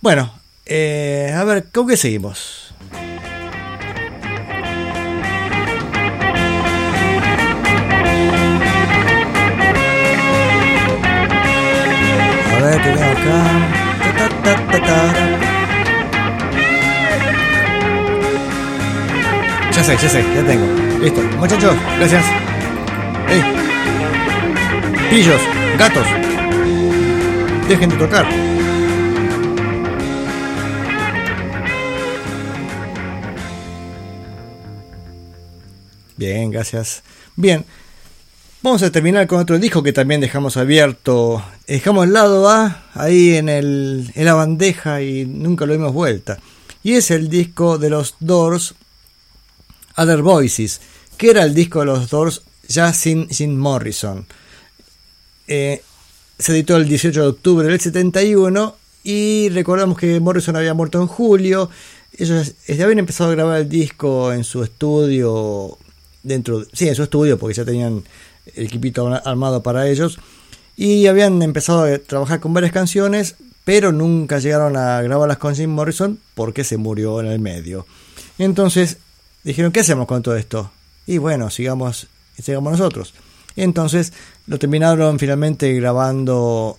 [0.01, 0.33] Bueno,
[0.67, 2.75] eh, a ver, ¿con qué seguimos?
[12.51, 13.73] A ver, ¿qué tengo acá?
[19.73, 20.67] Ya sé, ya sé, ya tengo.
[21.01, 21.23] Listo.
[21.39, 22.25] Muchachos, gracias.
[23.29, 23.43] Ey.
[25.11, 25.41] Pillos,
[25.79, 26.07] gatos.
[27.69, 28.52] Dejen de tocar.
[36.23, 37.03] Bien, gracias.
[37.35, 37.65] Bien,
[38.63, 41.45] vamos a terminar con otro disco que también dejamos abierto.
[41.67, 46.39] Dejamos el lado A ahí en, el, en la bandeja y nunca lo dimos vuelta.
[46.85, 48.77] Y es el disco de los Doors,
[49.97, 50.81] Other Voices,
[51.17, 54.25] que era el disco de los Doors ya sin, sin Morrison.
[55.49, 55.83] Eh,
[56.39, 61.09] se editó el 18 de octubre del 71 y recordamos que Morrison había muerto en
[61.09, 61.69] julio.
[62.17, 65.79] Ellos habían empezado a grabar el disco en su estudio
[66.23, 68.05] dentro, sí, en su estudio, porque ya tenían
[68.55, 70.19] el equipito armado para ellos.
[70.77, 75.71] Y habían empezado a trabajar con varias canciones, pero nunca llegaron a grabarlas con Jim
[75.71, 77.87] Morrison porque se murió en el medio.
[78.39, 78.97] Entonces
[79.45, 80.73] dijeron, ¿qué hacemos con todo esto?
[81.07, 82.09] Y bueno, sigamos,
[82.41, 83.15] sigamos nosotros.
[83.57, 84.13] Entonces
[84.47, 86.79] lo terminaron finalmente grabando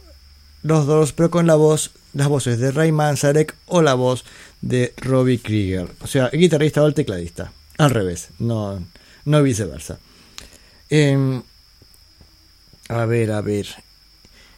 [0.63, 4.25] los dos, pero con la voz, las voces de Ray Manzarek o la voz
[4.61, 5.89] de Robbie Krieger.
[6.01, 7.51] O sea, el guitarrista o el tecladista.
[7.77, 8.81] Al revés, no,
[9.25, 9.99] no viceversa.
[10.89, 11.41] Eh,
[12.89, 13.67] a ver, a ver.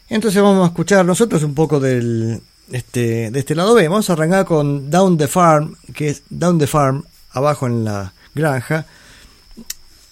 [0.10, 2.42] Entonces vamos a escuchar nosotros un poco del,
[2.72, 3.88] este, de este lado B.
[3.88, 8.14] Vamos a arrancar con Down the Farm, que es Down the Farm, abajo en la
[8.34, 8.86] granja.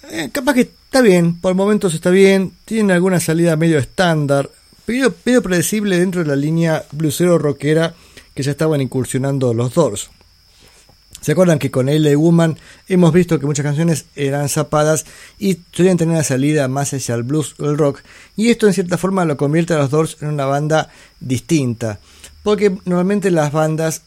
[0.10, 4.50] Eh, capaz que está bien, por momentos está bien, tiene alguna salida medio estándar,
[4.86, 7.94] pero predecible dentro de la línea blusero rockera
[8.34, 10.10] que ya estaban incursionando los Doors.
[11.24, 12.18] ¿Se acuerdan que con L.A.
[12.18, 12.60] Woman
[12.90, 15.06] hemos visto que muchas canciones eran zapadas
[15.40, 18.02] y solían tener una salida más hacia el blues o el rock?
[18.36, 20.90] Y esto en cierta forma lo convierte a los Doors en una banda
[21.22, 22.00] distinta.
[22.44, 24.02] Porque normalmente las bandas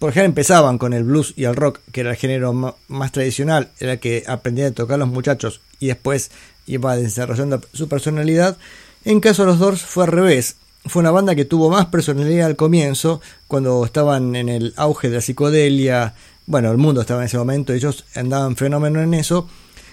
[0.00, 3.70] por ejemplo empezaban con el blues y el rock, que era el género más tradicional,
[3.78, 6.32] era el que aprendían a tocar los muchachos y después
[6.66, 8.56] iba desarrollando su personalidad.
[9.04, 10.56] En caso de los Doors fue al revés.
[10.86, 15.16] Fue una banda que tuvo más personalidad al comienzo, cuando estaban en el auge de
[15.16, 16.14] la psicodelia.
[16.50, 19.48] Bueno, el mundo estaba en ese momento, ellos andaban fenómeno en eso.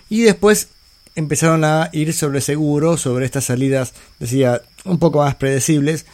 [0.09, 0.69] Y después
[1.13, 6.07] empezaron a ir sobre seguro, sobre estas salidas, decía, un poco más predecibles,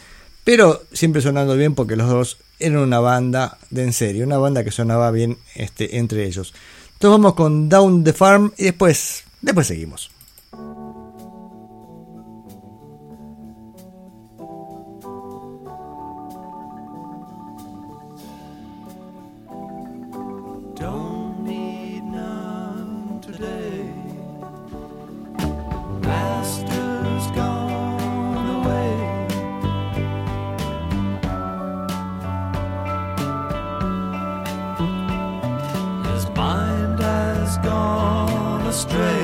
[0.44, 4.64] pero siempre sonando bien porque los dos eran una banda de en serio, una banda
[4.64, 6.52] que sonaba bien este, entre ellos.
[6.92, 10.10] Entonces vamos con Down the Farm y después, después seguimos.
[38.86, 39.23] Astray.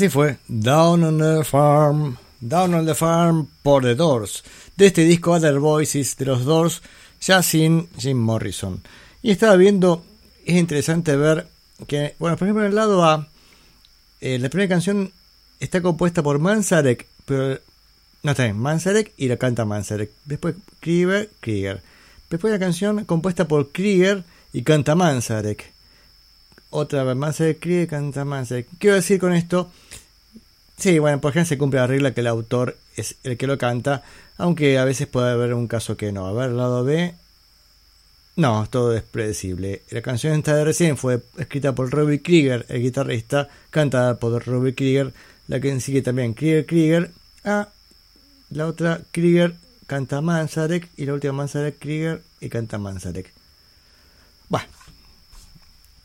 [0.00, 4.42] Así fue, Down on the Farm, Down on the Farm por The Doors,
[4.74, 6.80] de este disco Other Voices de los Doors,
[7.20, 8.80] ya sin Jim Morrison.
[9.20, 10.02] Y estaba viendo,
[10.46, 11.48] es interesante ver
[11.86, 13.28] que, bueno, por ejemplo, en el lado A,
[14.22, 15.12] eh, la primera canción
[15.58, 17.60] está compuesta por Manzarek, pero
[18.22, 20.12] no está bien, Manzarek y la canta Manzarek.
[20.24, 21.82] Después Krieger, Krieger.
[22.30, 24.24] Después la canción compuesta por Krieger
[24.54, 25.70] y canta Manzarek.
[26.70, 28.68] Otra vez Manzarek, Krieger, canta Manzarek.
[28.68, 29.70] ¿Qué quiero decir con esto?
[30.78, 33.58] Sí, bueno, por ejemplo se cumple la regla que el autor es el que lo
[33.58, 34.02] canta,
[34.38, 36.26] aunque a veces puede haber un caso que no.
[36.26, 37.14] A ver, lado B.
[38.36, 39.82] No, todo es predecible.
[39.90, 44.74] La canción esta de recién fue escrita por Robbie Krieger, el guitarrista, cantada por Robbie
[44.74, 45.12] Krieger,
[45.48, 47.10] la que sigue también Krieger Krieger.
[47.44, 47.68] Ah,
[48.50, 49.56] la otra Krieger
[49.86, 53.39] canta Manzarek y la última Manzarek Krieger y canta Manzarek.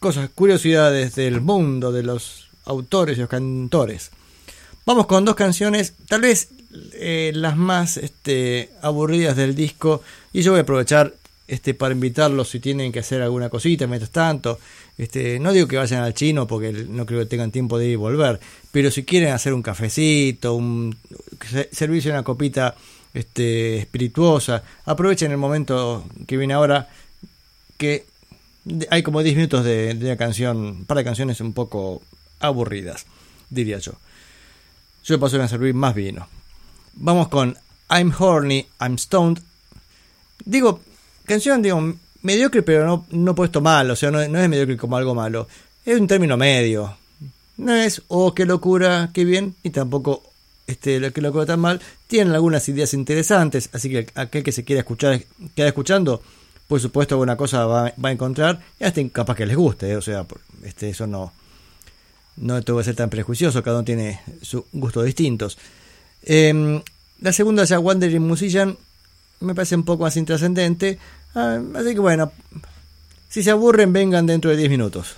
[0.05, 4.11] Cosas, curiosidades del mundo de los autores y los cantores.
[4.85, 6.49] Vamos con dos canciones, tal vez
[6.93, 10.03] eh, las más este, aburridas del disco.
[10.31, 11.11] Y yo voy a aprovechar
[11.47, 14.59] este, para invitarlos si tienen que hacer alguna cosita mientras tanto.
[14.95, 17.91] Este, no digo que vayan al chino porque no creo que tengan tiempo de ir
[17.93, 18.39] y volver.
[18.71, 20.95] Pero si quieren hacer un cafecito, un
[21.71, 22.75] servicio una copita
[23.11, 26.89] este, espirituosa, aprovechen el momento que viene ahora
[27.75, 28.05] que
[28.89, 32.01] hay como 10 minutos de, de una canción, para canciones un poco
[32.39, 33.05] aburridas,
[33.49, 33.93] diría yo.
[35.03, 36.27] Yo paso a servir más vino.
[36.93, 37.55] Vamos con
[37.89, 39.39] I'm Horny, I'm Stoned.
[40.43, 40.81] Digo,
[41.25, 43.89] canción, digo, mediocre, pero no, no puesto mal.
[43.91, 45.47] O sea, no, no es mediocre como algo malo.
[45.85, 46.97] Es un término medio.
[47.57, 50.23] No es, oh, qué locura, qué bien, y tampoco
[50.67, 51.81] este, lo que locura tan mal.
[52.07, 55.21] Tienen algunas ideas interesantes, así que aquel que se quiera escuchar,
[55.55, 56.21] queda escuchando,
[56.67, 59.97] por supuesto alguna cosa va, a encontrar, y hasta capaz que les guste, ¿eh?
[59.97, 60.25] o sea,
[60.63, 61.31] este, eso no,
[62.37, 65.57] no tengo que ser tan prejuicioso, cada uno tiene sus gustos distintos.
[66.23, 66.81] Eh,
[67.21, 68.77] la segunda ya Wandering Musician
[69.39, 70.97] me parece un poco más intrascendente,
[71.35, 72.31] ah, así que bueno,
[73.29, 75.15] si se aburren vengan dentro de 10 minutos.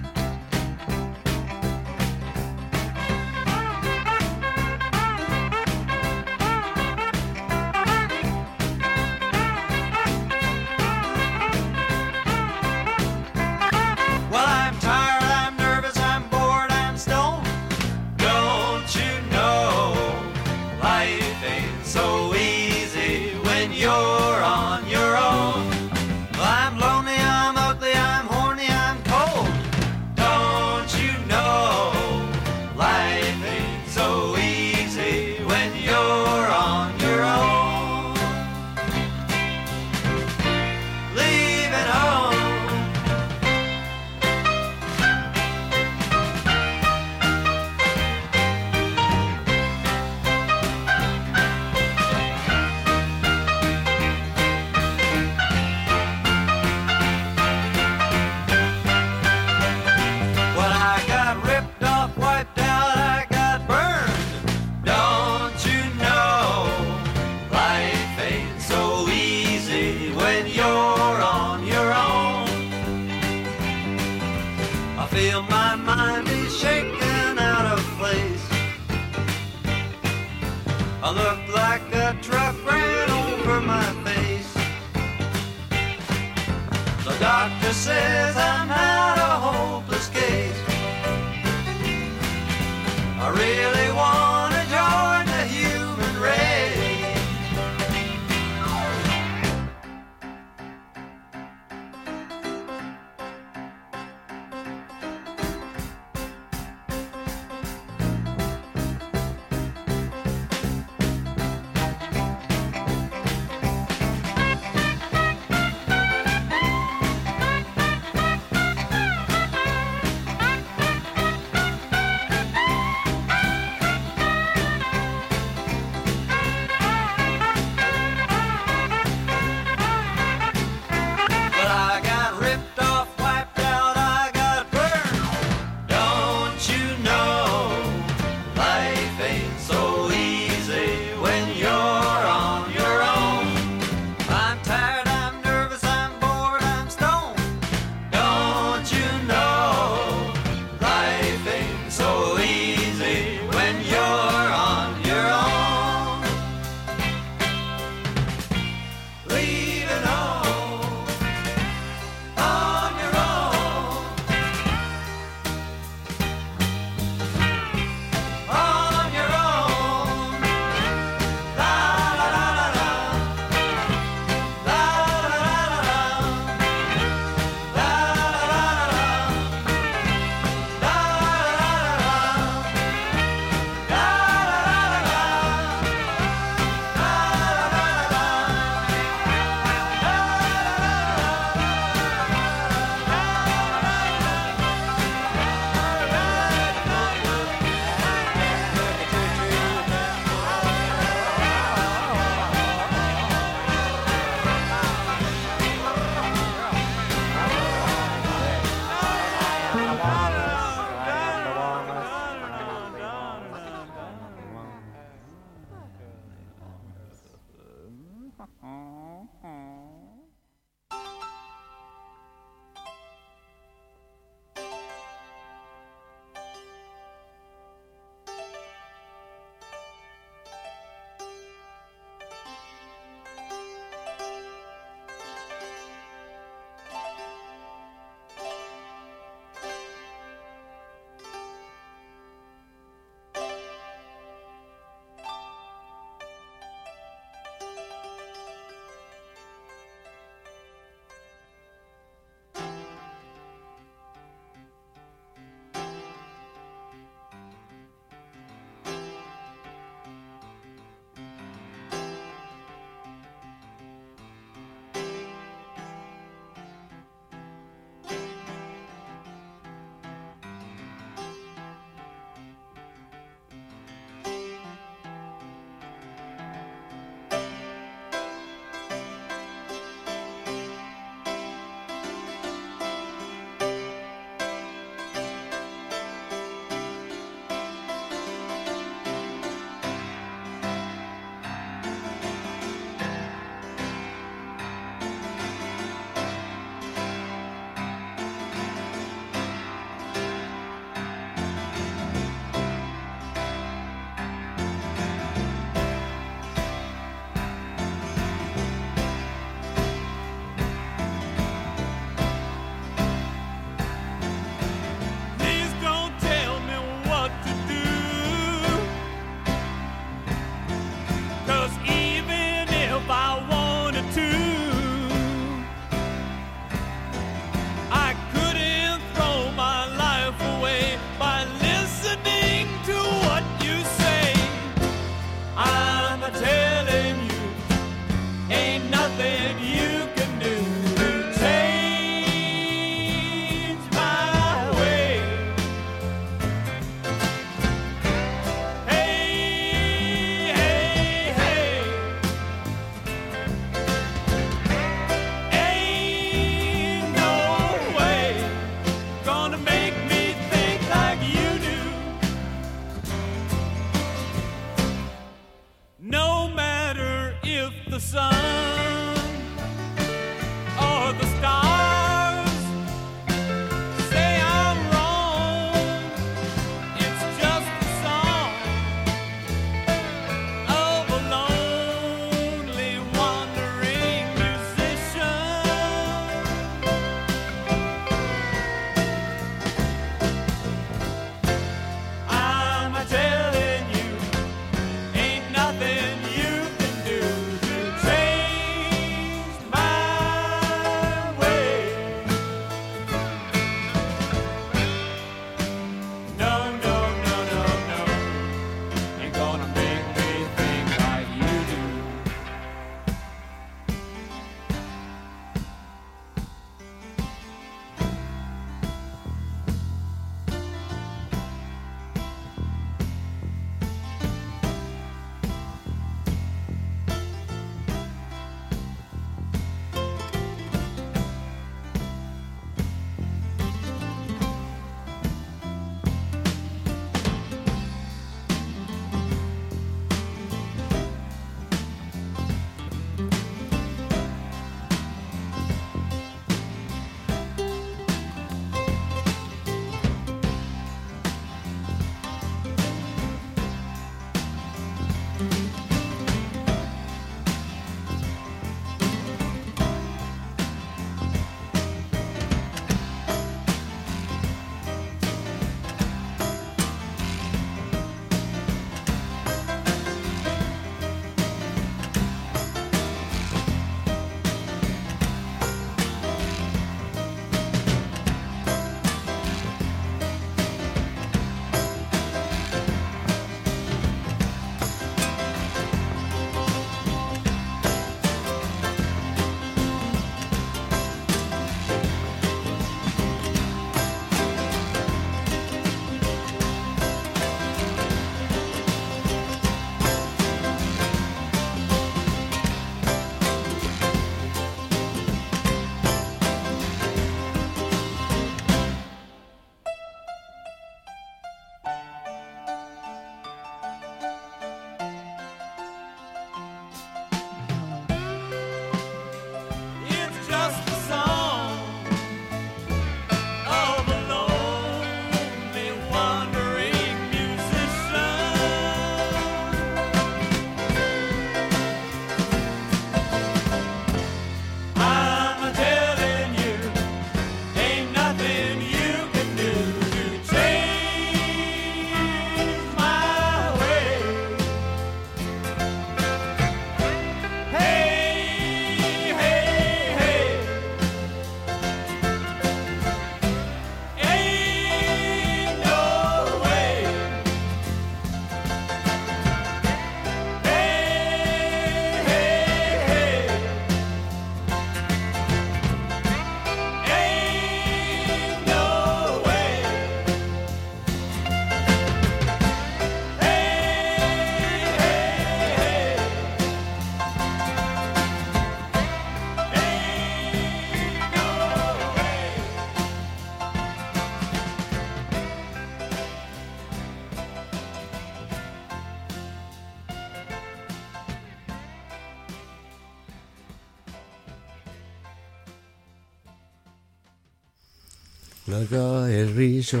[598.80, 600.00] Larga el brillo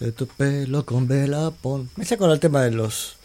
[0.00, 1.88] de tu pelo con vela pon.
[1.94, 3.16] Me saco el tema de los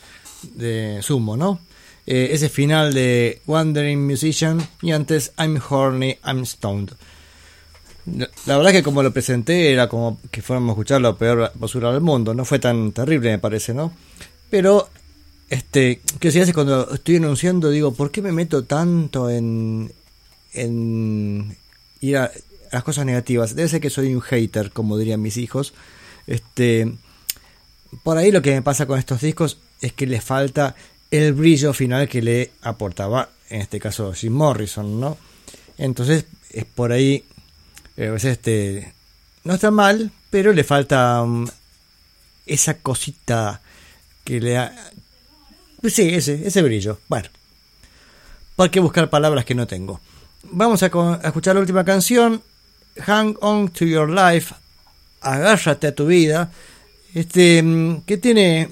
[0.53, 1.59] de Sumo, ¿no?
[2.05, 6.91] Eh, ese final de Wandering Musician y antes I'm Horny, I'm Stoned.
[8.45, 11.91] La verdad que como lo presenté era como que fuéramos a escuchar la peor basura
[11.91, 12.36] del mundo.
[12.36, 13.93] No fue tan terrible, me parece, ¿no?
[14.51, 14.89] Pero,
[15.49, 19.91] este, que si hace cuando estoy anunciando, digo, ¿por qué me meto tanto en,
[20.53, 21.57] en
[22.01, 22.32] ir a
[22.72, 23.55] las cosas negativas?
[23.55, 25.74] Debe ser que soy un hater, como dirían mis hijos.
[26.28, 26.93] Este,
[28.03, 30.76] por ahí lo que me pasa con estos discos es que le falta
[31.11, 35.17] el brillo final que le aportaba, en este caso, Jim Morrison, ¿no?
[35.78, 37.24] Entonces, es por ahí,
[37.97, 38.93] eh, a este,
[39.43, 41.47] no está mal, pero le falta um,
[42.45, 43.61] esa cosita
[44.24, 44.91] que le da...
[45.84, 46.99] Sí, ese, ese brillo.
[47.07, 47.30] Bueno,
[48.55, 50.01] ¿por qué buscar palabras que no tengo?
[50.43, 52.43] Vamos a, a escuchar la última canción,
[52.98, 54.54] Hang On to Your Life,
[55.22, 56.52] Agárrate a tu vida,
[57.14, 58.70] este, mm, que tiene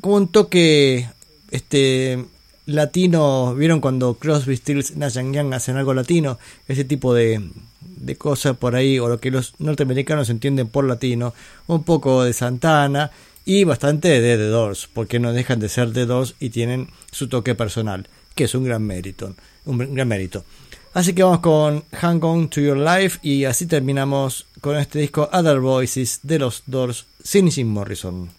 [0.00, 1.08] como un toque
[1.50, 2.24] este
[2.66, 6.38] latino, ¿vieron cuando Crosby, Stills, Nash Young hacen algo latino?
[6.68, 7.40] Ese tipo de,
[7.80, 11.32] de cosas por ahí, o lo que los norteamericanos entienden por latino,
[11.66, 13.10] un poco de Santana
[13.44, 17.28] y bastante de The Doors, porque no dejan de ser The Doors y tienen su
[17.28, 20.44] toque personal, que es un gran mérito, un gran mérito.
[20.96, 25.28] Así que vamos con Hang On to Your Life y así terminamos con este disco
[25.30, 28.30] Other Voices de los Doors sin Morrison.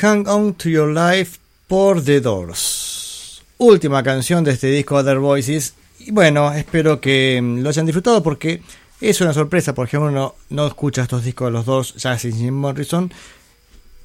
[0.00, 1.38] Hang On to Your Life
[1.68, 3.42] por The Doors.
[3.58, 5.74] Última canción de este disco Other Voices.
[5.98, 8.62] Y bueno, espero que mm, lo hayan disfrutado porque
[8.98, 12.54] es una sorpresa, porque uno no, escucha estos discos de los dos ya sin Jim
[12.54, 13.12] Morrison.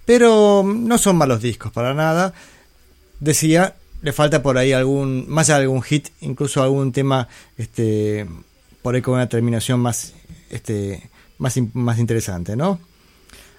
[0.06, 2.34] Pero mm, no son malos discos para nada.
[3.22, 8.28] Decía, le falta por ahí algún, más algún hit, incluso algún tema este,
[8.82, 10.14] por ahí con una terminación más,
[10.50, 12.82] este, más, más interesante, ¿no?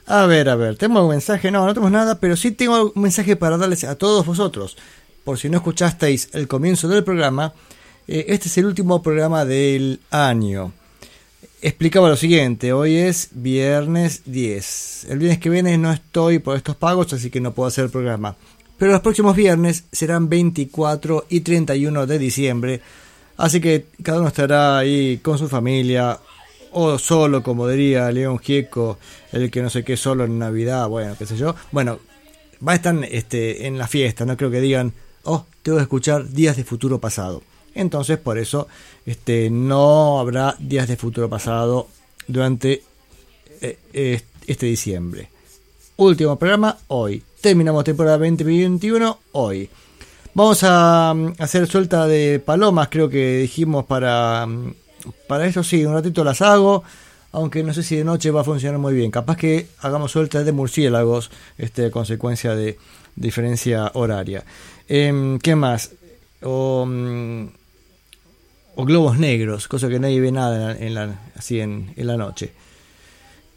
[0.09, 1.51] A ver, a ver, ¿tenemos un mensaje?
[1.51, 4.77] No, no tenemos nada, pero sí tengo un mensaje para darles a todos vosotros.
[5.25, 7.53] Por si no escuchasteis el comienzo del programa,
[8.07, 10.73] eh, este es el último programa del año.
[11.61, 15.07] Explicaba lo siguiente, hoy es viernes 10.
[15.11, 17.91] El viernes que viene no estoy por estos pagos, así que no puedo hacer el
[17.91, 18.37] programa.
[18.79, 22.81] Pero los próximos viernes serán 24 y 31 de diciembre,
[23.39, 26.21] así que cada uno estará ahí con su familia
[26.73, 28.99] o solo, como diría León Gieco,
[29.33, 31.55] el que no sé qué solo en Navidad, bueno, qué sé yo.
[31.73, 31.99] Bueno,
[32.67, 34.93] va a estar este, en la fiesta, no creo que digan,
[35.25, 37.43] oh, tengo que escuchar días de futuro pasado.
[37.75, 38.69] Entonces, por eso,
[39.05, 41.89] este, no habrá días de futuro pasado
[42.27, 42.83] durante
[43.61, 45.29] eh, este diciembre.
[45.97, 47.23] Último programa hoy.
[47.41, 49.69] Terminamos temporada 2021 hoy.
[50.35, 54.75] Vamos a mm, hacer suelta de palomas, creo que dijimos para mm,
[55.29, 56.83] para eso sí, un ratito las hago,
[57.33, 59.11] aunque no sé si de noche va a funcionar muy bien.
[59.11, 62.79] Capaz que hagamos suelta de murciélagos, este, consecuencia de
[63.15, 64.45] diferencia horaria.
[64.89, 65.91] Em, ¿Qué más?
[66.43, 67.47] O, mm,
[68.77, 72.07] o globos negros, cosa que nadie ve nada en la, en la- así en, en
[72.07, 72.53] la noche.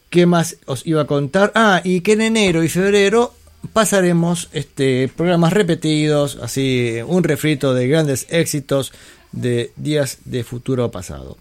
[0.10, 1.52] ¿Qué más os iba a contar?
[1.56, 3.34] Ah, y que en enero y febrero
[3.74, 8.92] pasaremos este programas repetidos, así un refrito de grandes éxitos
[9.32, 11.38] de días de futuro pasado.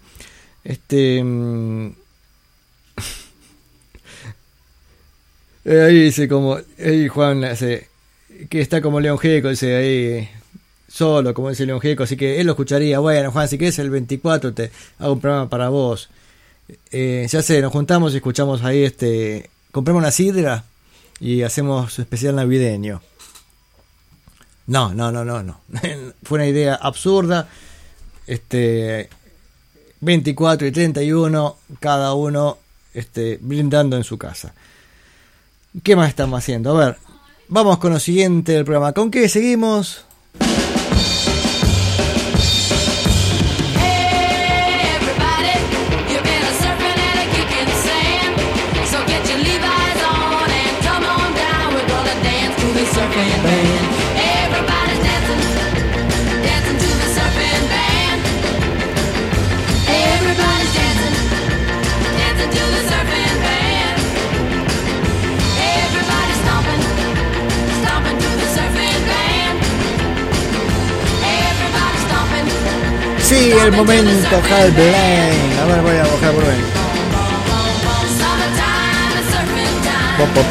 [0.63, 1.87] Este mm,
[5.65, 7.87] eh, ahí dice como ahí Juan hace
[8.49, 10.29] que está como León Gieco, dice ahí
[10.87, 12.99] solo, como dice León Gieco, así que él lo escucharía.
[12.99, 16.09] Bueno, Juan, si quieres el 24 te hago un programa para vos.
[16.91, 19.49] Eh, ya sé, nos juntamos y escuchamos ahí este.
[19.71, 20.65] Compramos una sidra
[21.19, 23.01] y hacemos su especial navideño.
[24.67, 25.61] No, no, no, no, no.
[26.23, 27.47] Fue una idea absurda.
[28.29, 29.09] Este.
[30.01, 32.57] 24 y 31, cada uno
[32.93, 34.53] este, brindando en su casa.
[35.83, 36.75] ¿Qué más estamos haciendo?
[36.75, 36.97] A ver,
[37.47, 38.93] vamos con lo siguiente del programa.
[38.93, 40.05] ¿Con qué seguimos?
[73.29, 75.59] Sí, el momento Hal Blaine.
[75.61, 76.63] A ver, voy a bajar por ahí.
[80.17, 80.47] Po, po, po,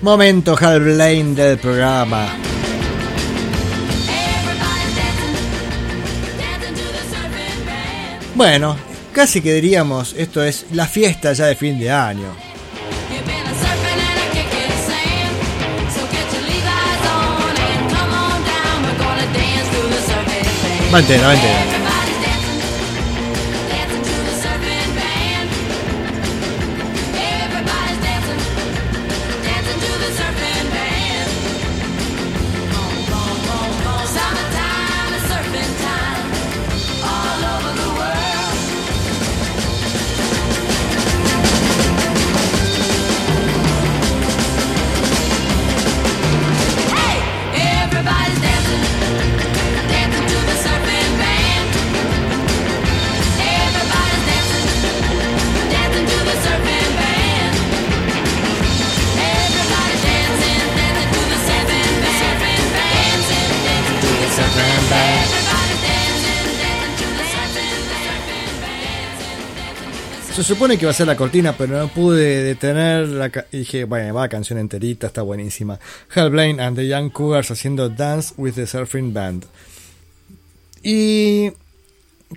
[0.00, 0.56] Momento
[1.42, 2.28] del programa.
[8.36, 8.76] Bueno,
[9.14, 12.34] casi que diríamos, esto es la fiesta ya de fin de año.
[20.92, 21.73] You've been
[70.34, 73.58] Se supone que va a ser la cortina, pero no pude detener la ca- y
[73.58, 75.78] dije, bueno, va canción enterita, está buenísima.
[76.12, 79.44] Hal Blaine and the Young Cougars haciendo Dance with the Surfing Band.
[80.82, 81.52] Y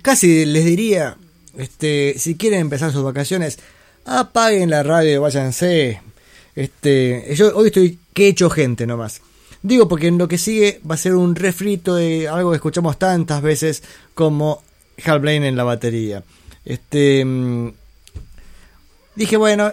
[0.00, 1.16] casi les diría,
[1.56, 3.58] este, si quieren empezar sus vacaciones,
[4.04, 6.00] apaguen la radio váyanse.
[6.54, 9.22] Este, yo hoy estoy que he hecho gente nomás.
[9.62, 12.96] Digo porque en lo que sigue va a ser un refrito de algo que escuchamos
[12.96, 13.82] tantas veces
[14.14, 14.62] como
[15.04, 16.22] Hal Blaine en la batería.
[16.64, 17.70] Este mm,
[19.18, 19.72] dije, bueno,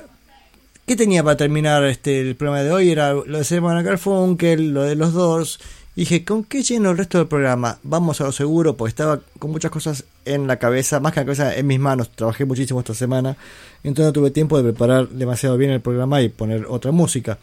[0.87, 2.89] ¿qué tenía para terminar este el programa de hoy?
[2.89, 5.59] Era lo de Simon Garfunkel, lo de los Doors.
[5.95, 7.77] Dije, ¿con qué lleno el resto del programa?
[7.83, 11.25] Vamos a lo seguro, porque estaba con muchas cosas en la cabeza, más que la
[11.25, 12.11] cabeza en mis manos.
[12.11, 13.37] Trabajé muchísimo esta semana,
[13.83, 17.37] entonces no tuve tiempo de preparar demasiado bien el programa y poner otra música.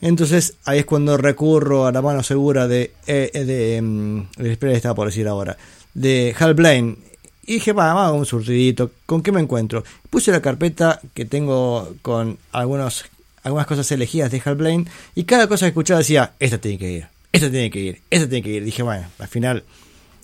[0.00, 4.72] Entonces ahí es cuando recurro a la mano segura de, eh, eh, de mm, espera,
[4.74, 5.56] estaba por decir ahora,
[5.94, 7.11] de Hal Blaine.
[7.44, 9.82] Y dije, va, vamos a un surtidito, ¿con qué me encuentro?
[10.10, 13.04] Puse la carpeta que tengo con algunos,
[13.42, 14.86] algunas cosas elegidas de Hal Blaine
[15.16, 18.28] y cada cosa que escuchaba decía, esta tiene que ir, esta tiene que ir, esta
[18.28, 18.64] tiene que ir.
[18.64, 19.64] Dije, bueno, al final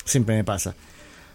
[0.05, 0.77] siempre me pasa.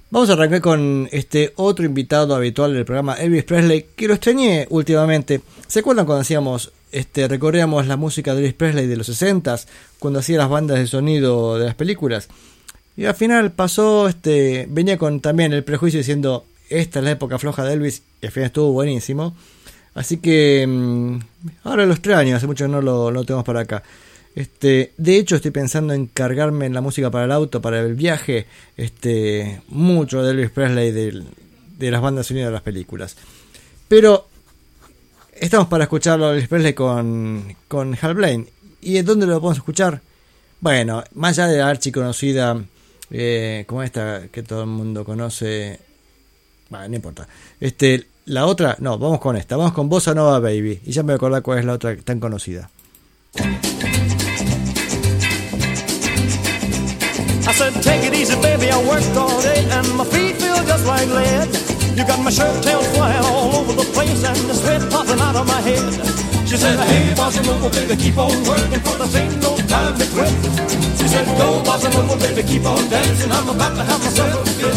[0.10, 4.68] Vamos a arrancar con este otro invitado habitual del programa, Elvis Presley, que lo extrañé
[4.70, 5.42] últimamente.
[5.68, 9.60] ¿Se acuerdan cuando hacíamos, este, recorríamos la música de Elvis Presley de los 60
[10.00, 12.30] cuando hacía las bandas de sonido de las películas?
[12.96, 17.40] Y al final pasó, este, venía con también el prejuicio diciendo, esta es la época
[17.40, 19.36] floja de Elvis, y al final estuvo buenísimo.
[19.96, 21.20] Así que mm,
[21.64, 23.84] ahora lo extraño, hace mucho que no lo, lo tenemos para acá.
[24.36, 27.94] Este, de hecho, estoy pensando en cargarme en la música para el auto, para el
[27.94, 31.26] viaje, este, mucho de Elvis Presley del-
[31.78, 33.16] de, las bandas sonidas de las películas.
[33.88, 34.28] Pero
[35.34, 38.48] estamos para escucharlo a Elvis Presley con, con Hal Blaine.
[38.82, 40.02] ¿Y dónde lo podemos escuchar?
[40.60, 42.64] Bueno, más allá de la archiconocida,
[43.14, 45.80] eh, como esta que todo el mundo conoce,
[46.70, 47.28] bueno, no importa.
[47.60, 50.82] Este, la otra, no, vamos con esta, vamos con Bossa Nova Baby.
[50.86, 52.70] Y ya me voy a acordar cuál es la otra tan conocida.
[57.46, 58.72] I said, take it easy, baby.
[58.72, 61.04] I worked all day and my feet feel just like.
[61.96, 65.36] You got my shirt tails flying all over the place and the sweat popping out
[65.36, 66.33] of my head.
[66.54, 70.06] She said, hey, bossa nova, baby, keep on working for this ain't no time to
[70.14, 70.30] quit.
[71.00, 73.32] She said, go, bossa nova, baby, keep on dancing.
[73.32, 74.76] I'm about to have myself a fit.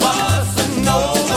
[0.00, 1.36] Bossa nova.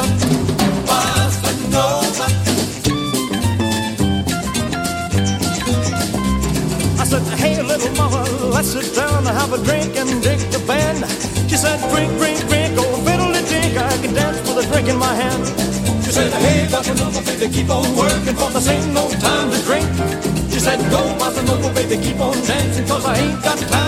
[6.97, 8.23] I said, hey, little mama,
[8.55, 10.22] let's sit down and have a drink and
[16.93, 19.87] bossa nova, baby, keep on working, for this ain't no time to drink.
[20.51, 23.82] She said, go, bossa nova, baby, keep on dancing, cause I ain't got time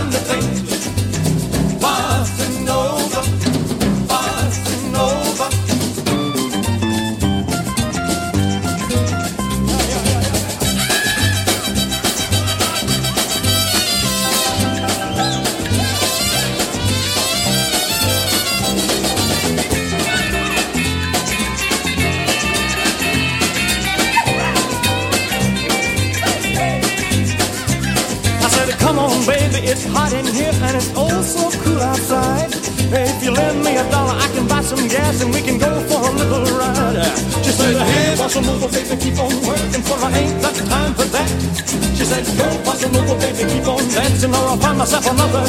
[44.86, 45.46] myself another.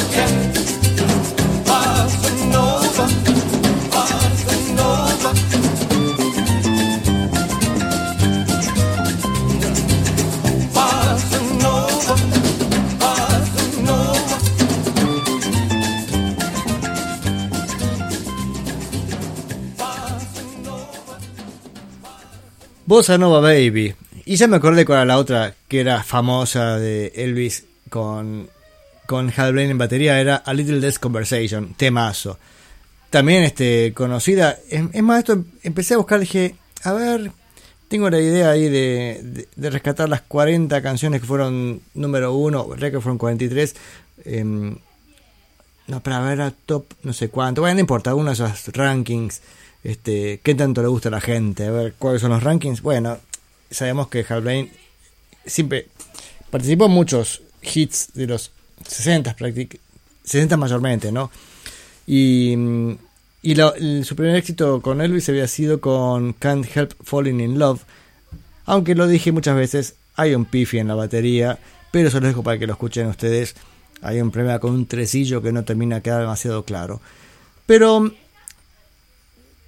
[22.87, 23.93] Bossa Nova Baby.
[24.25, 28.49] Y ya me acordé cuál era la otra que era famosa de Elvis con,
[29.07, 30.19] con Hal Blaine en batería.
[30.21, 32.37] Era A Little Less Conversation, temazo.
[33.09, 34.57] También este, conocida.
[34.69, 37.31] Es, más, esto empecé a buscar, dije, a ver,
[37.87, 42.91] tengo la idea ahí de, de- rescatar las 40 canciones que fueron número uno, creo
[42.91, 43.75] que fueron 43.
[44.25, 44.77] em,
[45.87, 47.61] no, para ver a top no sé cuánto.
[47.61, 49.41] Bueno, no importa, uno de esos rankings.
[49.85, 51.65] Este, ¿Qué tanto le gusta a la gente?
[51.65, 52.81] A ver, ¿cuáles son los rankings?
[52.81, 53.17] Bueno,
[53.71, 54.69] sabemos que Hal Blaine
[55.45, 55.87] siempre
[56.51, 58.51] participó en muchos hits de los
[58.87, 59.79] 60, prácticamente
[60.23, 61.31] 60 mayormente, ¿no?
[62.05, 62.53] Y,
[63.41, 67.81] y el- su primer éxito con Elvis había sido con Can't Help Falling in Love.
[68.65, 71.59] Aunque lo dije muchas veces, hay un pifi en la batería,
[71.91, 73.55] pero se lo dejo para que lo escuchen ustedes.
[74.01, 76.99] Hay un problema con un tresillo que no termina de quedar demasiado claro.
[77.65, 78.11] Pero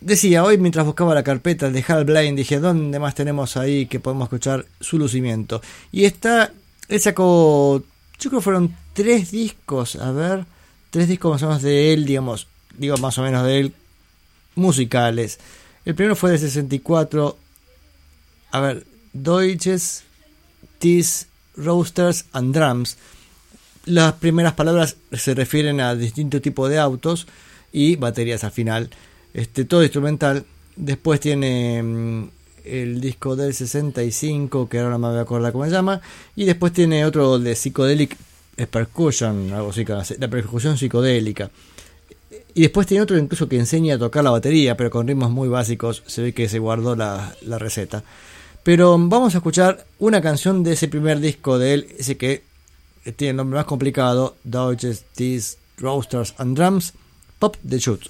[0.02, 4.00] decía, hoy mientras buscaba la carpeta de Hal Blaine, dije, ¿dónde más tenemos ahí que
[4.00, 5.62] podemos escuchar su lucimiento?
[5.92, 6.52] Y está,
[6.88, 7.84] él sacó,
[8.20, 10.46] yo creo que fueron tres discos, a ver,
[10.90, 12.48] tres discos más o menos de él, digamos,
[12.78, 13.74] digo más o menos de él,
[14.56, 15.40] musicales.
[15.86, 17.38] El primero fue de 64,
[18.52, 20.04] a ver, Deutsches,
[20.80, 22.98] Tis, Roasters and Drums.
[23.86, 27.28] las primeras palabras se refieren a distintos tipos de autos
[27.72, 28.90] y baterías al final.
[29.34, 30.46] Este, todo instrumental.
[30.76, 32.30] Después tiene mm,
[32.70, 36.02] el disco del 65, que ahora no me voy a acordar cómo se llama.
[36.36, 38.16] Y después tiene otro de Psychedelic
[38.70, 39.86] Percussion, algo así,
[40.18, 41.50] la percusión psicodélica.
[42.54, 45.48] Y después tiene otro incluso que enseña a tocar la batería, pero con ritmos muy
[45.48, 46.04] básicos.
[46.08, 48.04] Se ve que se guardó la, la receta.
[48.64, 52.44] Pero vamos a escuchar una canción de ese primer disco de él, ese que
[53.16, 56.94] tiene el nombre más complicado, Dodges, These Roasters and Drums,
[57.40, 58.10] Pop the Shoot.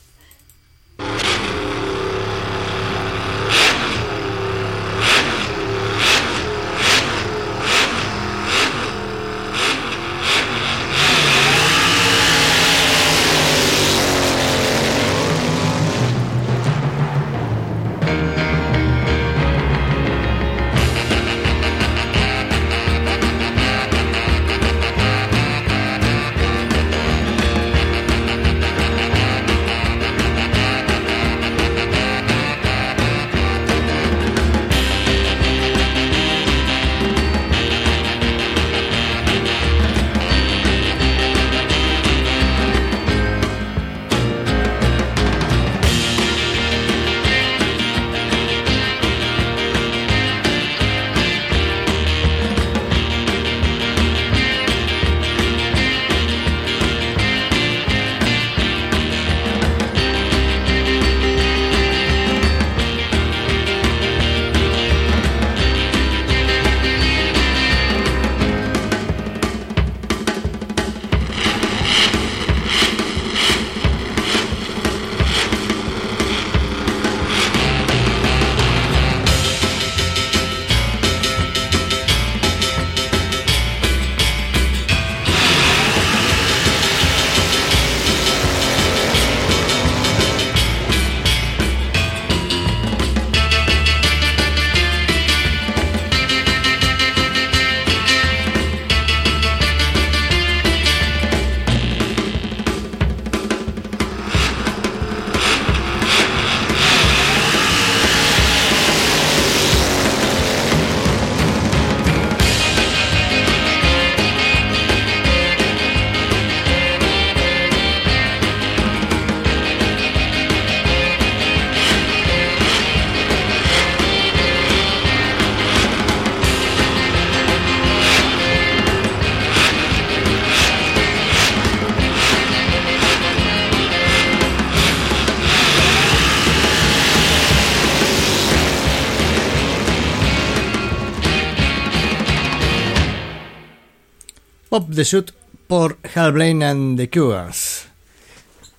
[144.99, 145.31] The Shoot
[145.67, 147.88] por Hal Blaine and the Cures.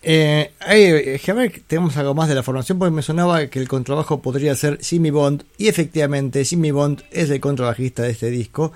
[0.02, 4.54] Eh, eh, a algo más de la formación porque me sonaba que el contrabajo podría
[4.54, 8.70] ser Jimmy Bond y efectivamente Jimmy Bond es el contrabajista de este disco.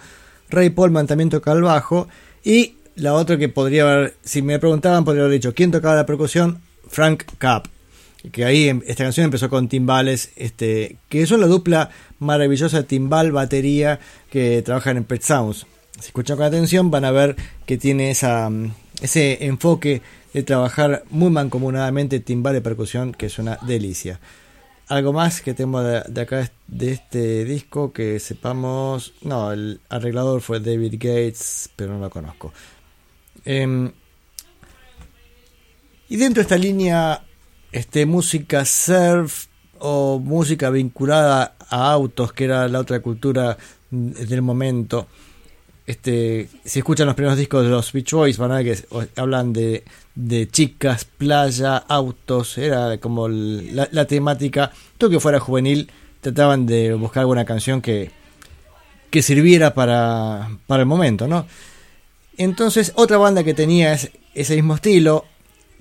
[0.49, 2.09] Ray Polman también toca bajo
[2.43, 6.07] y la otra que podría haber, si me preguntaban, podría haber dicho quién tocaba la
[6.07, 7.67] percusión, Frank Capp.
[8.33, 11.91] Que ahí em- esta canción empezó con timbales, este, que son la dupla
[12.21, 14.01] maravillosa timbal batería
[14.31, 15.67] que trabajan en Pet Sounds.
[16.01, 20.03] Si escuchan con atención van a ver que tiene esa, mm, ese enfoque
[20.33, 24.21] de trabajar muy mancomunadamente timbal y percusión que es una delicia.
[24.89, 29.15] Algo más que tengo de, de acá de este disco que sepamos.
[29.23, 32.53] No, el arreglador fue David Gates, pero no lo conozco.
[33.45, 33.91] Em,
[36.09, 37.25] y dentro de esta línea,
[37.73, 39.47] este, música surf
[39.79, 43.57] o música vinculada a autos, que era la otra cultura
[43.91, 45.09] mm, del momento.
[45.87, 48.87] Este, si escuchan los primeros discos de los Beach Boys, van a ver que
[49.17, 49.85] hablan de,
[50.15, 54.71] de chicas, playa, autos, era como la, temática.
[54.97, 55.91] Todo que fuera juvenil,
[56.23, 58.11] trataban de buscar alguna canción que,
[59.11, 61.47] que sirviera para, para el momento, ¿no?
[62.37, 65.25] Entonces, otra banda que tenía es- ese mismo estilo,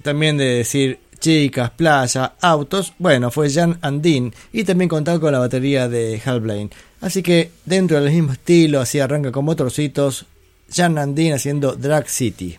[0.04, 5.40] también de decir chicas, playa, autos, bueno, fue Jan Andin y también contaba con la
[5.40, 6.70] batería de Hal Blaine.
[7.04, 10.26] Así que dentro del mismo estilo, así arranca con motorcitos,
[10.74, 12.58] Jan Andin haciendo Drag City.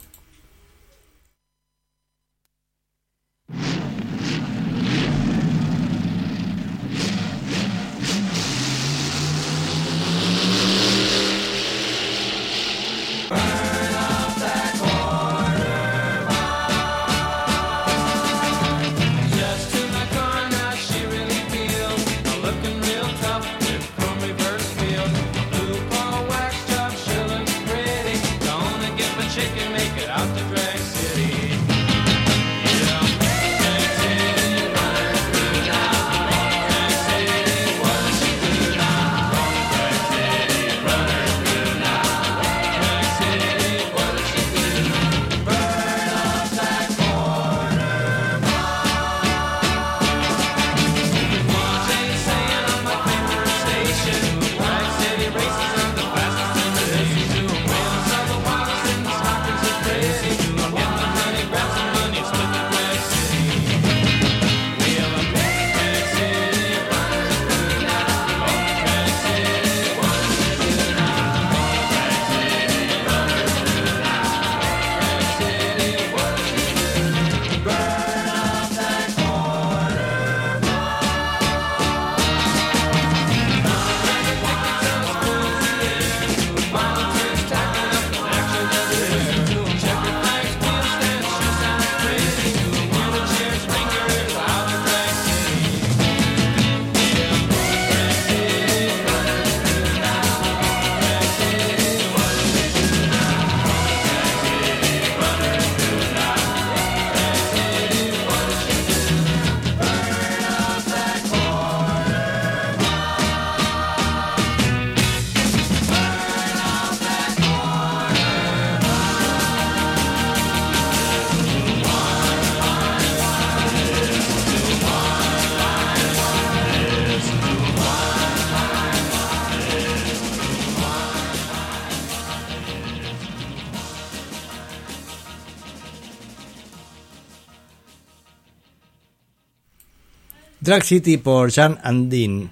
[140.65, 142.51] Drag City por Jan Andin.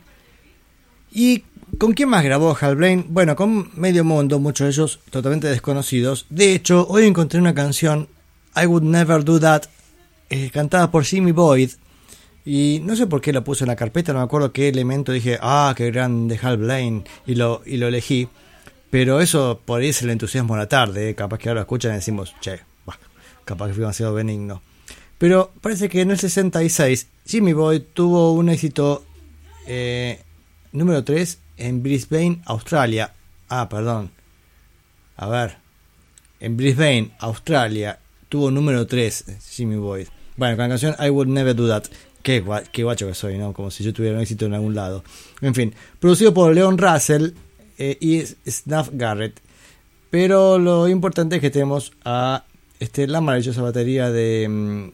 [1.13, 1.45] ¿Y
[1.79, 3.07] con quién más grabó Hal Blaine?
[3.09, 6.27] Bueno, con medio mundo, muchos de ellos totalmente desconocidos.
[6.29, 8.09] De hecho, hoy encontré una canción,
[8.55, 9.63] I Would Never Do That,
[10.29, 11.71] eh, cantada por Jimmy Boyd.
[12.45, 15.11] Y no sé por qué la puse en la carpeta, no me acuerdo qué elemento
[15.11, 18.29] dije, ah, qué grande Hal Blaine, y lo, y lo elegí.
[18.91, 21.93] Pero eso por ahí es el entusiasmo de la tarde, eh, capaz que ahora escuchan
[21.93, 22.99] y decimos, che, bah,
[23.47, 24.61] capaz que fue demasiado benigno.
[25.23, 29.05] Pero parece que en el 66 Jimmy Boyd tuvo un éxito
[29.69, 30.21] eh,
[30.73, 33.13] número 3 en Brisbane, Australia.
[33.49, 34.11] Ah, perdón.
[35.17, 35.59] A ver.
[36.41, 40.09] En Brisbane, Australia, tuvo número 3 Jimmy Boyd.
[40.37, 41.85] Bueno, con la canción I Would Never Do That.
[42.25, 43.53] Qué, gua- qué guacho que soy, ¿no?
[43.53, 45.05] Como si yo tuviera un éxito en algún lado.
[45.41, 47.31] En fin, producido por Leon Russell
[47.79, 49.41] eh, y Snuff Garrett.
[50.11, 52.45] Pero lo importante es que tenemos a
[52.81, 54.91] este, la maravillosa batería de,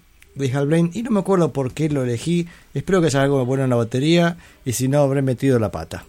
[0.93, 2.47] Y no me acuerdo por qué lo elegí.
[2.75, 4.37] Espero que haya algo bueno en la batería.
[4.65, 6.05] Y si no, habré metido la pata.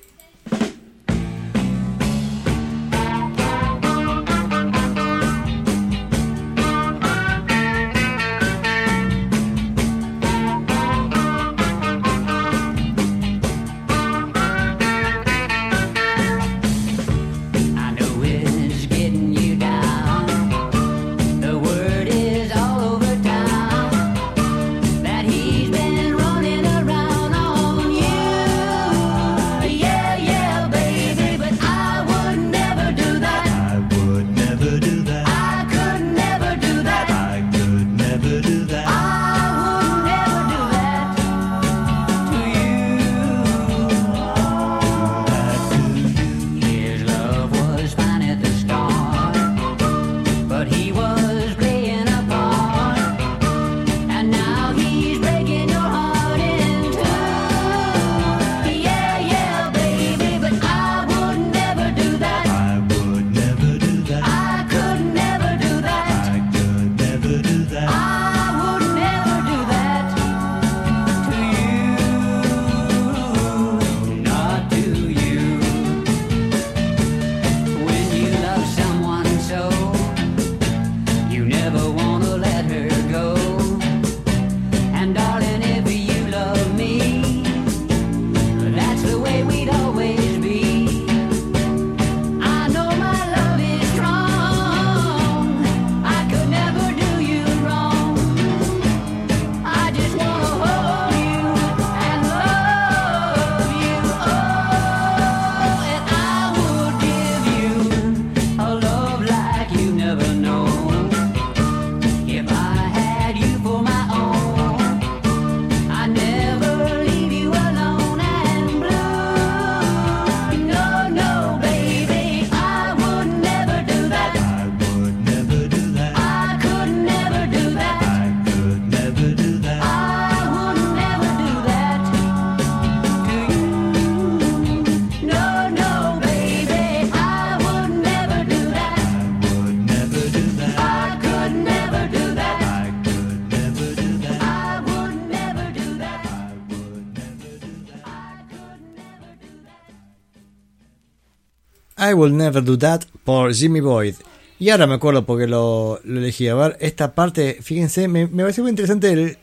[152.10, 154.15] I Will Never Do That por Jimmy Boyd.
[154.60, 156.48] Y ahora me acuerdo porque lo, lo elegí.
[156.48, 159.38] A ver, esta parte, fíjense, me, me pareció muy interesante el,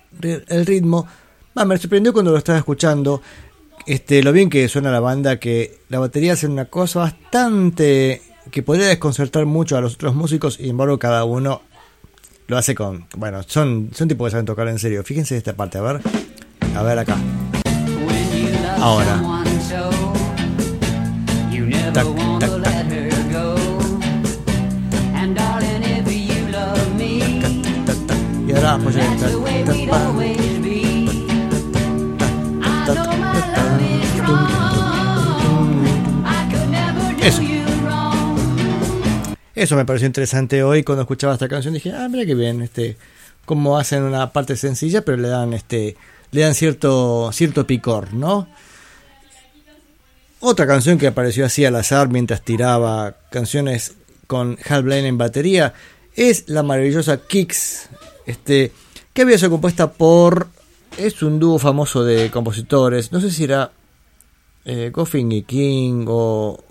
[0.49, 1.07] el ritmo.
[1.57, 3.23] Va, me sorprendió cuando lo estaba escuchando.
[3.87, 8.21] Este, lo bien que suena la banda, que la batería hace una cosa bastante
[8.51, 11.63] que podría desconcertar mucho a los otros músicos, y sin embargo cada uno
[12.47, 13.07] lo hace con...
[13.17, 15.03] Bueno, son, son tipos que saben tocar en serio.
[15.03, 16.01] Fíjense esta parte, a ver.
[16.77, 17.17] A ver acá.
[18.79, 19.37] Ahora.
[21.97, 22.26] someone
[37.23, 37.43] Eso.
[39.55, 42.97] Eso me pareció interesante hoy cuando escuchaba esta canción dije, ah, mira qué bien, este,
[43.45, 45.97] cómo hacen una parte sencilla, pero le dan este,
[46.33, 48.49] le dan cierto, cierto picor, ¿no?
[50.41, 53.95] Otra canción que apareció así al azar mientras tiraba canciones
[54.27, 55.73] con Hal Blaine en batería
[56.17, 57.91] es la maravillosa Kicks,
[58.27, 58.73] este,
[59.13, 60.49] que había sido compuesta por,
[60.99, 63.73] es un dúo famoso de compositores, no sé si era
[64.65, 66.63] eh, Goffin y King o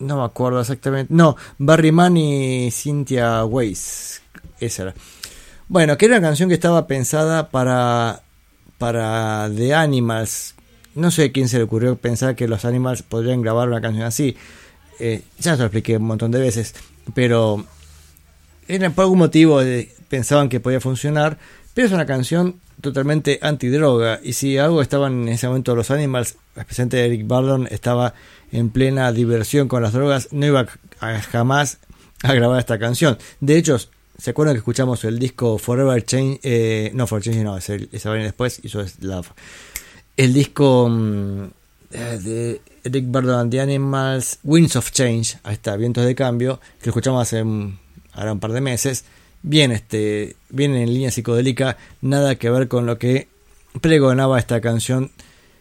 [0.00, 1.12] no me acuerdo exactamente.
[1.14, 4.22] No, Barry Mann y Cynthia Weiss.
[4.58, 4.94] Esa era.
[5.68, 8.22] Bueno, que era una canción que estaba pensada para,
[8.78, 10.54] para The Animals.
[10.94, 14.04] No sé a quién se le ocurrió pensar que los Animals podrían grabar una canción
[14.04, 14.36] así.
[14.98, 16.74] Eh, ya se lo expliqué un montón de veces,
[17.14, 17.64] pero
[18.66, 19.60] era por algún motivo
[20.10, 21.38] pensaban que podía funcionar,
[21.72, 26.36] pero es una canción totalmente antidroga y si algo estaban en ese momento los Animals,
[26.56, 28.12] especialmente Eric Burdon, estaba
[28.52, 30.66] en plena diversión con las drogas, no iba
[31.00, 31.78] a- jamás
[32.22, 33.16] a grabar esta canción.
[33.40, 33.78] De hecho,
[34.18, 36.40] ¿se acuerdan que escuchamos el disco Forever Change?
[36.42, 39.28] eh, no, Forever Change no, es el, esa viene después, hizo es Love.
[40.16, 41.44] El disco mm,
[41.92, 46.60] eh, de Eric Burdon and the Animals, Winds of Change, ahí está, Vientos de Cambio,
[46.80, 47.38] que lo escuchamos hace
[48.12, 49.04] ahora un par de meses.
[49.42, 53.28] Bien, este, bien en línea psicodélica, nada que ver con lo que
[53.80, 55.10] pregonaba esta canción,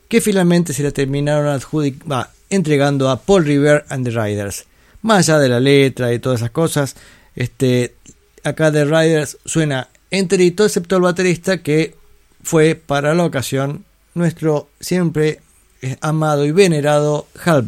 [0.10, 4.66] que finalmente se la terminaron adjudic- va, entregando a Paul Revere and the Riders.
[5.02, 6.96] Más allá de la letra y todas esas cosas,
[7.36, 7.96] este,
[8.44, 11.96] acá The Riders suena enterito, excepto el baterista que
[12.44, 15.40] fue para la ocasión nuestro siempre
[15.82, 17.66] eh, amado y venerado Hal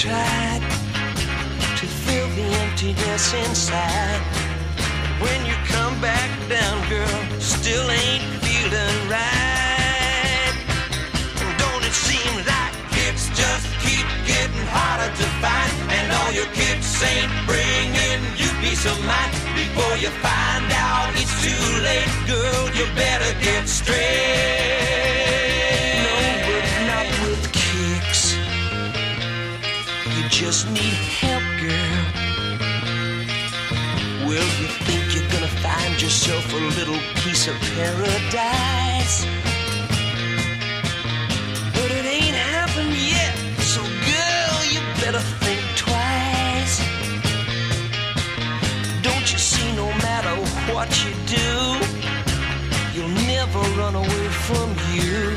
[0.00, 0.62] tried
[1.76, 4.22] to fill the emptiness inside.
[5.20, 10.56] When you come back down, girl, still ain't feeling right.
[11.36, 12.72] And don't it seem like
[13.04, 15.72] it's just keep getting harder to find?
[15.92, 19.32] And all your kicks ain't bringing you peace of mind.
[19.52, 25.09] Before you find out it's too late, girl, you better get straight.
[30.40, 32.02] Just need help, girl.
[34.26, 39.26] Well, you think you're gonna find yourself a little piece of paradise.
[41.76, 43.36] But it ain't happened yet,
[43.72, 46.74] so girl, you better think twice.
[49.02, 50.34] Don't you see, no matter
[50.72, 51.50] what you do,
[52.94, 55.36] you'll never run away from you.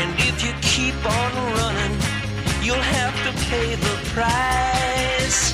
[0.00, 2.03] And if you keep on running,
[2.64, 5.52] you'll have to pay the price.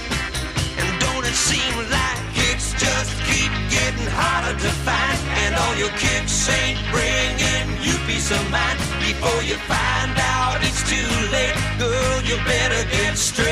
[0.78, 5.18] And don't it seem like it's just keep getting harder to find?
[5.42, 8.78] And all your kicks ain't bringing you peace of mind.
[9.02, 13.50] Before you find out it's too late, girl, you better get straight.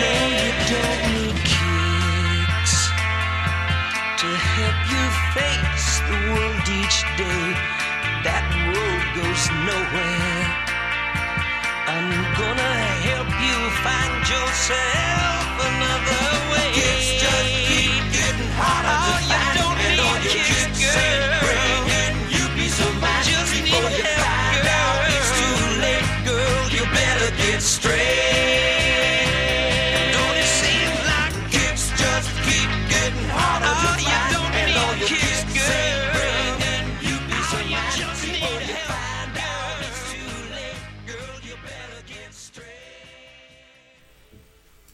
[0.00, 2.76] No, you don't need kicks
[4.24, 5.04] to help you
[5.36, 7.44] face the world each day.
[8.24, 10.41] That road goes nowhere.
[12.12, 12.74] I'm gonna
[13.08, 16.70] help you find yourself another way.
[16.76, 20.66] It's just keep getting harder to Oh, you find, don't and all need your kicks,
[20.76, 21.40] kicks ain't girl.
[21.44, 23.24] bringing you peace of mind.
[23.26, 25.40] Just Before need you help, find out it's girl.
[25.40, 28.21] too late, girl, you better get straight.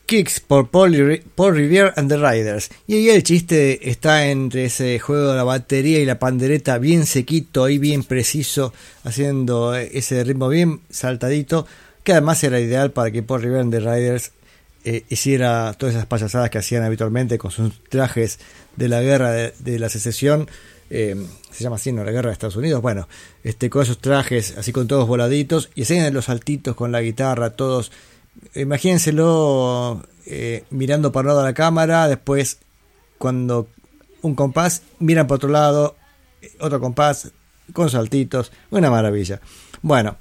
[0.08, 2.70] Kicks por Paul, Paul and the Riders.
[2.86, 7.04] Y ahí el chiste está entre ese juego de la batería y la pandereta bien
[7.04, 8.72] sequito, ahí bien preciso,
[9.04, 11.66] haciendo ese ritmo bien saltadito,
[12.04, 14.32] que además era ideal para que Paul Revere and the Riders
[14.86, 18.38] eh, hiciera todas esas payasadas que hacían habitualmente con sus trajes
[18.76, 20.48] de la guerra de, de la secesión.
[20.90, 21.16] eh,
[21.52, 22.02] se llama así, ¿no?
[22.02, 22.80] La guerra de Estados Unidos.
[22.80, 23.08] Bueno,
[23.44, 27.50] este, con esos trajes así con todos voladitos y hacían los saltitos con la guitarra,
[27.50, 27.92] todos
[28.54, 32.58] imagínenselo eh, mirando para un lado a la cámara, después
[33.18, 33.68] cuando
[34.22, 35.96] un compás, miran por otro lado,
[36.42, 37.30] eh, otro compás,
[37.72, 39.40] con saltitos, una maravilla.
[39.82, 40.16] Bueno,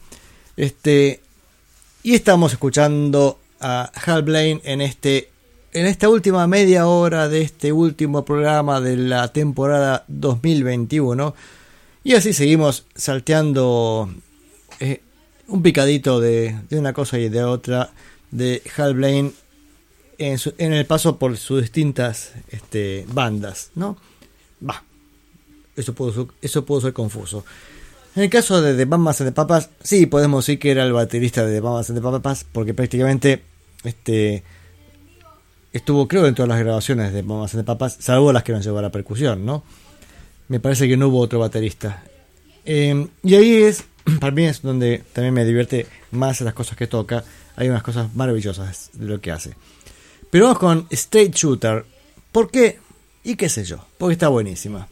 [0.56, 1.22] este,
[2.04, 5.30] y estamos escuchando a Hal Blaine en este
[5.74, 11.36] en esta última media hora de este último programa de la temporada 2021
[12.04, 14.10] y así seguimos salteando
[14.80, 15.02] eh,
[15.48, 17.92] un picadito de, de una cosa y de otra
[18.32, 19.32] de Hal Blaine
[20.18, 23.98] en, el paso por sus distintas este, bandas, ¿no?
[24.68, 24.84] Va,
[25.76, 27.46] eso pudo, ser- eso ser confuso.
[28.16, 30.94] En el caso de The Mamas and the Papas, sí podemos decir que era el
[30.94, 33.44] baterista de The Mamas and the Papas, porque prácticamente
[33.84, 34.44] este,
[35.72, 38.66] estuvo, creo, en todas las grabaciones de Mamas and the Papas, salvo las que nos
[38.66, 39.64] llevó a la percusión, ¿no?
[40.48, 42.04] Me parece que no hubo otro baterista.
[42.66, 43.84] Eh, y ahí es,
[44.20, 47.24] para mí es donde también me divierte más las cosas que toca.
[47.58, 49.56] Hay unas cosas maravillosas de lo que hace.
[50.30, 51.86] Pero vamos con State Shooter.
[52.32, 52.80] ¿Por qué?
[53.24, 54.88] Y qué sé yo, porque está buenísima.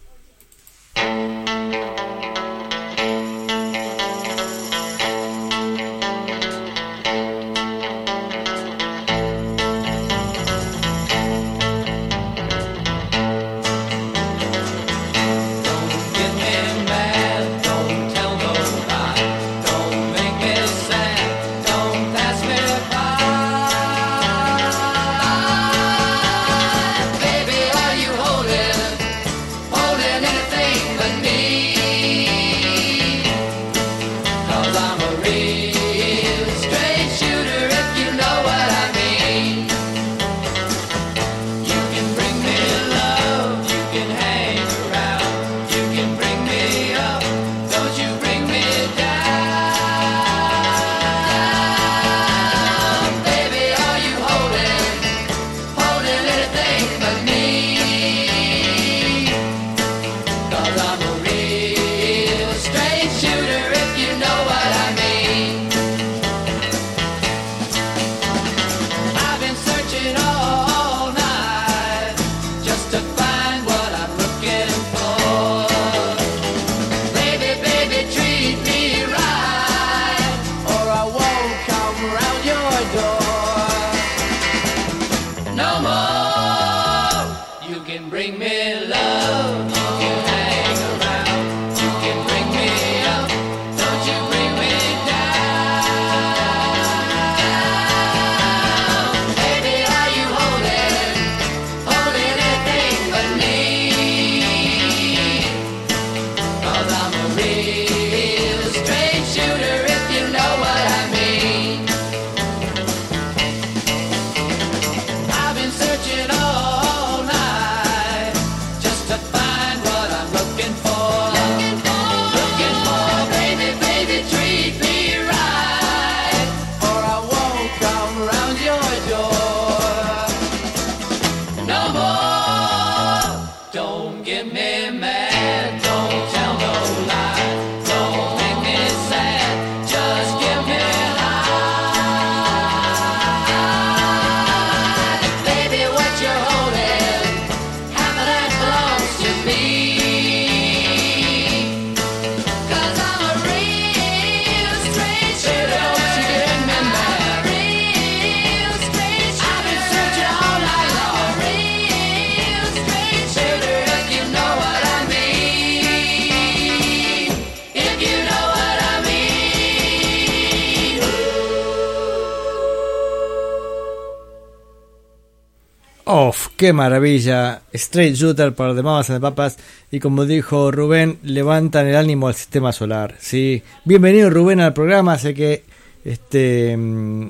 [176.66, 177.62] Qué maravilla.
[177.74, 179.58] Straight Shooter para Mamas and the Papas.
[179.92, 183.16] Y como dijo Rubén, levantan el ánimo al sistema solar.
[183.20, 183.62] Sí.
[183.84, 185.16] Bienvenido Rubén al programa.
[185.20, 185.64] Sé que
[186.04, 187.30] este mm,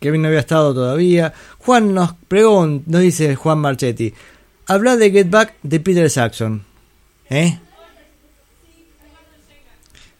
[0.00, 1.32] Kevin no había estado todavía.
[1.58, 4.12] Juan nos pregunta, nos dice Juan Marchetti.
[4.66, 6.64] Habla de Get Back de Peter Saxon.
[7.30, 7.60] ¿Eh?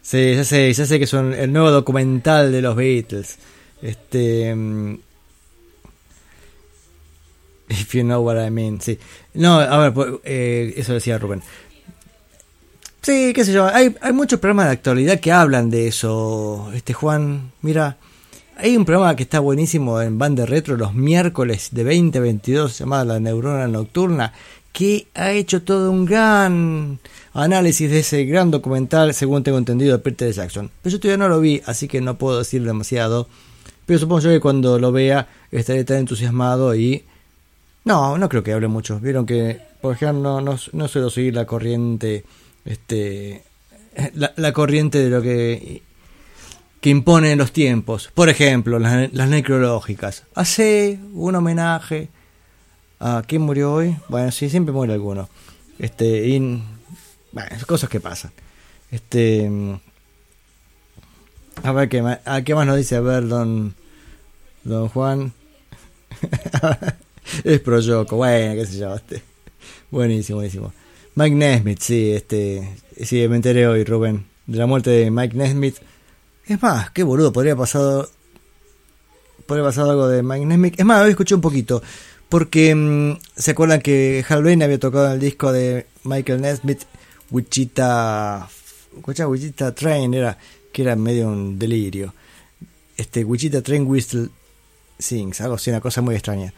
[0.01, 3.37] Sí, ya sé, ya sé que son el nuevo documental de los Beatles.
[3.81, 4.55] Este.
[7.69, 8.99] If you know what I mean, sí.
[9.33, 11.41] No, a ver, pues, eh, eso decía Rubén.
[13.01, 16.71] Sí, qué sé yo, hay, hay muchos programas de actualidad que hablan de eso.
[16.73, 17.97] Este Juan, mira,
[18.57, 22.79] hay un programa que está buenísimo en Banda Retro los miércoles de 20 a 22
[22.79, 24.33] llamado La Neurona Nocturna,
[24.71, 26.99] que ha hecho todo un gran
[27.33, 30.71] análisis de ese gran documental, según tengo entendido, de Peter Jackson.
[30.81, 33.27] Pero yo todavía no lo vi, así que no puedo decir demasiado.
[33.85, 37.05] Pero supongo yo que cuando lo vea estaré tan entusiasmado y...
[37.85, 38.99] No, no creo que hable mucho.
[38.99, 42.25] Vieron que, por ejemplo, no, no, no suelo seguir la corriente,
[42.65, 43.43] este,
[44.15, 45.83] la, la corriente de lo que,
[46.81, 48.09] que imponen los tiempos.
[48.13, 50.23] Por ejemplo, las, las necrológicas.
[50.33, 52.09] Hace un homenaje
[52.99, 53.95] a quién murió hoy.
[54.09, 55.29] Bueno, sí, siempre muere alguno.
[55.77, 56.39] Este, y,
[57.31, 58.31] bueno, cosas que pasan.
[58.89, 59.49] Este,
[61.61, 63.75] a ver qué más, a qué más nos dice, a ver, don,
[64.63, 65.33] don Juan.
[67.43, 69.21] es pro Yoko, bueno, qué sé yo, este.
[69.91, 70.73] Buenísimo, buenísimo.
[71.15, 72.77] Mike Nesmith, sí, este.
[73.03, 75.77] Sí, me enteré hoy, Rubén, de la muerte de Mike Nesmith.
[76.45, 78.09] Es más, qué boludo, podría pasado.
[79.45, 80.79] Podría pasar algo de Mike Nesmith.
[80.79, 81.81] Es más, hoy escuché un poquito.
[82.29, 86.81] Porque mm, se acuerdan que Hal Blaine había tocado en el disco de Michael Nesmith,
[87.31, 88.49] Wichita.
[89.05, 90.37] Wichita Train, era,
[90.71, 92.13] que era medio un delirio.
[92.97, 94.29] este, Wichita Train Whistle
[94.97, 96.53] Sings, algo así, una cosa muy extraña.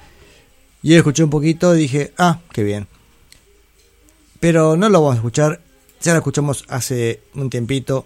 [0.83, 2.87] Y escuché un poquito y dije, ah, qué bien.
[4.39, 5.61] Pero no lo vamos a escuchar,
[6.01, 8.05] ya lo escuchamos hace un tiempito.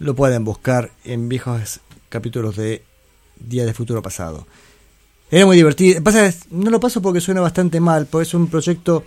[0.00, 2.82] Lo pueden buscar en viejos capítulos de
[3.38, 4.46] Día de Futuro Pasado.
[5.30, 6.02] Era muy divertido.
[6.02, 9.04] Pasa, no lo paso porque suena bastante mal, porque es un proyecto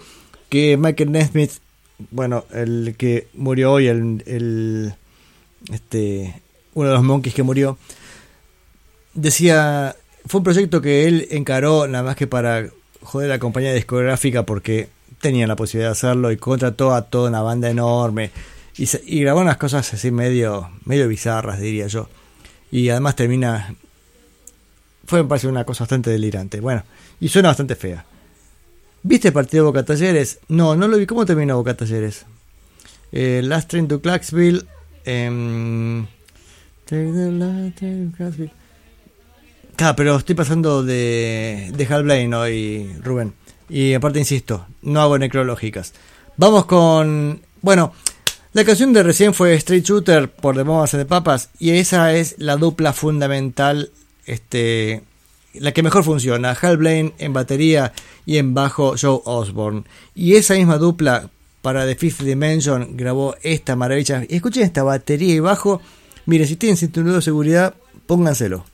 [0.50, 1.52] que Michael Nesmith,
[2.12, 4.94] bueno, el que murió hoy, el, el-
[5.72, 6.42] este,
[6.74, 7.78] uno de los monkeys que murió,
[9.14, 9.96] decía,
[10.28, 12.68] fue un proyecto que él encaró nada más que para
[13.02, 14.90] joder la compañía discográfica porque
[15.22, 18.32] tenían la posibilidad de hacerlo y contrató a toda una banda enorme
[18.78, 22.08] y, grabó unas cosas así medio, medio bizarras, diría yo.
[22.72, 23.74] Y además termina
[25.08, 26.60] fue me parece una cosa bastante delirante.
[26.60, 26.84] Bueno,
[27.20, 28.06] y suena bastante fea.
[29.04, 30.40] ¿Viste el partido de Boca Talleres?
[30.50, 31.06] No, no lo vi.
[31.06, 32.26] ¿Cómo terminó Boca Talleres?
[33.12, 34.66] Eh, last Train to Clarksville.
[35.06, 36.06] em,
[36.86, 38.52] take the last train to Clarksville.
[39.78, 43.36] Claro, pero estoy pasando de, de Hal Blaine hoy, Rubén.
[43.70, 45.94] Y aparte, insisto, no hago necrológicas.
[46.36, 47.42] Vamos con.
[47.62, 47.94] Bueno,
[48.54, 51.50] la canción de recién fue Street Shooter por The and the Papas.
[51.60, 53.92] Y esa es la dupla fundamental.
[54.26, 55.04] Este.
[55.54, 56.58] La que mejor funciona.
[56.60, 57.94] Hal Blaine en batería
[58.26, 59.84] y en bajo Joe Osborne.
[60.16, 61.30] Y esa misma dupla
[61.62, 64.24] para The Fifth Dimension grabó esta maravilla.
[64.28, 65.82] Escuchen esta batería y bajo.
[66.26, 67.76] Mire, si tienen cinturón de seguridad,
[68.08, 68.66] pónganselo.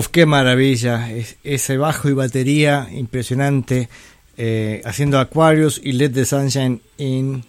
[0.00, 1.10] Uf, qué maravilla.
[1.12, 3.88] Es- ese bajo y batería impresionante.
[4.42, 7.44] eh, haciendo Aquarius y Let the Sunshine in.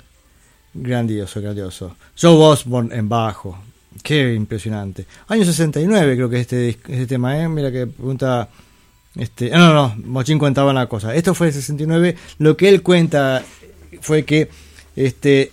[0.74, 1.96] Grandioso, grandioso.
[2.22, 3.58] Joe Osborne en bajo.
[4.04, 5.06] Qué impresionante.
[5.30, 7.48] Año 69 creo que es este, este tema, ¿eh?
[7.48, 8.50] Mira que pregunta...
[9.16, 11.16] Este, ah, no, no, Mochín contaba una cosa.
[11.16, 12.16] Esto fue el 69.
[12.40, 13.42] Lo que él cuenta
[14.02, 14.50] fue que
[14.98, 15.52] este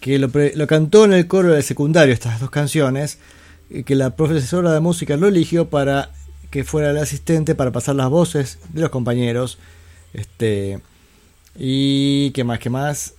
[0.00, 3.18] que lo, lo cantó en el coro del secundario estas dos canciones
[3.84, 6.10] que la profesora de música lo eligió para
[6.50, 9.58] que fuera el asistente para pasar las voces de los compañeros
[10.12, 10.80] este
[11.56, 13.14] y que más que más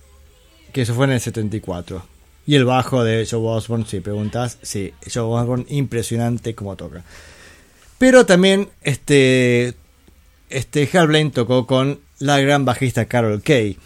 [0.72, 2.04] que eso fue en el 74
[2.46, 7.04] y el bajo de Joe Osborne si preguntas sí Joe Osborne impresionante como toca
[7.98, 9.74] pero también este
[10.50, 13.78] este Hal tocó con la gran bajista Carol Kay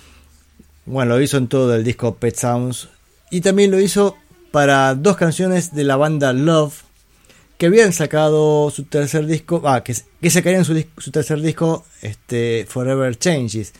[0.86, 2.88] bueno, lo hizo en todo el disco Pet Sounds.
[3.30, 4.16] Y también lo hizo
[4.51, 6.82] para dos canciones de la banda Love.
[7.59, 9.62] Que habían sacado su tercer disco.
[9.64, 9.94] Ah, que,
[10.31, 11.85] sacarían su tercer disco.
[12.02, 12.66] Este.
[12.68, 13.73] Forever Changes.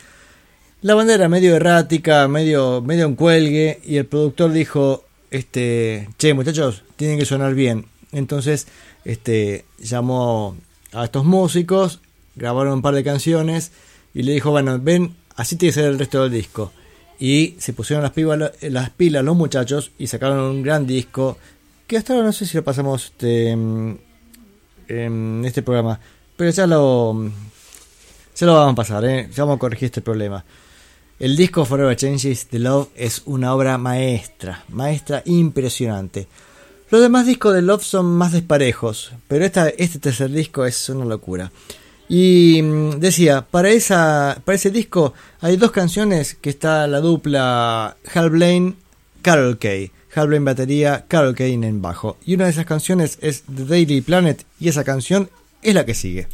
[0.81, 3.79] La banda era medio errática, medio, medio en cuelgue.
[3.83, 5.05] Y el productor dijo.
[5.29, 6.09] Este.
[6.17, 7.85] Che, muchachos, tienen que sonar bien.
[8.11, 8.67] Entonces.
[9.05, 9.65] Este.
[9.77, 10.57] Llamó
[10.93, 12.01] a estos músicos.
[12.35, 13.71] Grabaron un par de canciones.
[14.17, 16.71] Y le dijo, bueno, ven, así tiene que ser el resto del disco.
[17.19, 21.37] Y se pusieron las, pilas las pilas los muchachos y sacaron un gran disco.
[21.87, 23.99] Que hasta ahora no sé si lo pasamos este, en
[24.87, 25.99] en este programa.
[26.35, 27.31] Pero ya lo,
[28.35, 29.29] ya lo vamos a pasar, ¿eh?
[29.33, 30.43] ya vamos a corregir este problema.
[31.19, 36.27] El disco Forever Changes de Love es una obra maestra, maestra impresionante.
[36.91, 41.05] Los demás discos de Love son más desparejos, pero esta, este tercer disco es una
[41.05, 41.51] locura.
[42.09, 47.97] Y mm, decía, para, esa, para ese disco hay dos canciones que está la dupla
[48.13, 48.75] Hal Blaine,
[49.21, 49.91] Carol Kay.
[50.15, 52.17] Hal Blaine batería, Carol Kay en bajo.
[52.25, 55.29] Y una de esas canciones es The Daily Planet y esa canción
[55.61, 56.27] es la que sigue.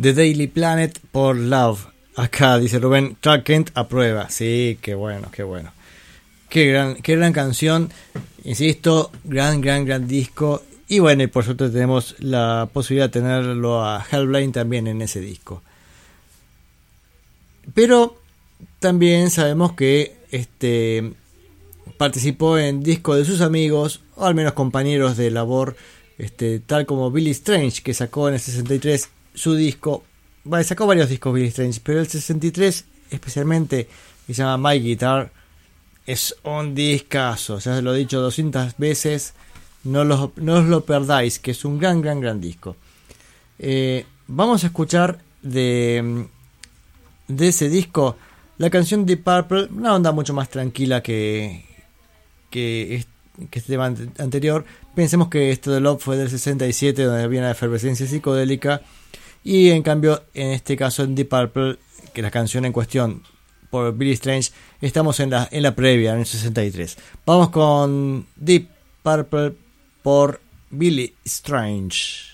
[0.00, 1.86] The Daily Planet por Love.
[2.16, 4.30] Acá dice Rubén, Clark Kent aprueba.
[4.30, 5.72] Sí, qué bueno, qué bueno.
[6.48, 7.90] Qué gran, qué gran canción.
[8.44, 10.62] Insisto, gran, gran, gran disco.
[10.88, 15.02] Y bueno, y por suerte tenemos la posibilidad de tenerlo a Hal Blaine también en
[15.02, 15.62] ese disco.
[17.74, 18.18] Pero
[18.78, 21.12] también sabemos que este
[21.98, 25.76] participó en discos de sus amigos, o al menos compañeros de labor,
[26.16, 30.04] este, tal como Billy Strange, que sacó en el 63 su disco.
[30.44, 33.88] Bueno, sacó varios discos Billy Strange, pero el 63 especialmente,
[34.26, 35.30] que se llama My Guitar,
[36.06, 37.58] es un discazo.
[37.58, 39.34] Ya se lo he dicho 200 veces.
[39.84, 42.76] No, no os lo perdáis, que es un gran, gran, gran disco.
[43.58, 46.26] Eh, vamos a escuchar de,
[47.28, 48.16] de ese disco
[48.58, 51.64] la canción de Purple, una onda mucho más tranquila que,
[52.50, 53.06] que, es-
[53.50, 54.64] que este tema ante- anterior.
[54.94, 58.82] Pensemos que esto de Love fue del 67, donde había una efervescencia psicodélica.
[59.42, 61.78] Y en cambio, en este caso en Deep Purple,
[62.12, 63.22] que la canción en cuestión
[63.70, 64.50] por Billy Strange,
[64.80, 66.98] estamos en la, en la previa, en el 63.
[67.24, 68.68] Vamos con Deep
[69.02, 69.54] Purple
[70.02, 70.40] por
[70.70, 72.29] Billy Strange.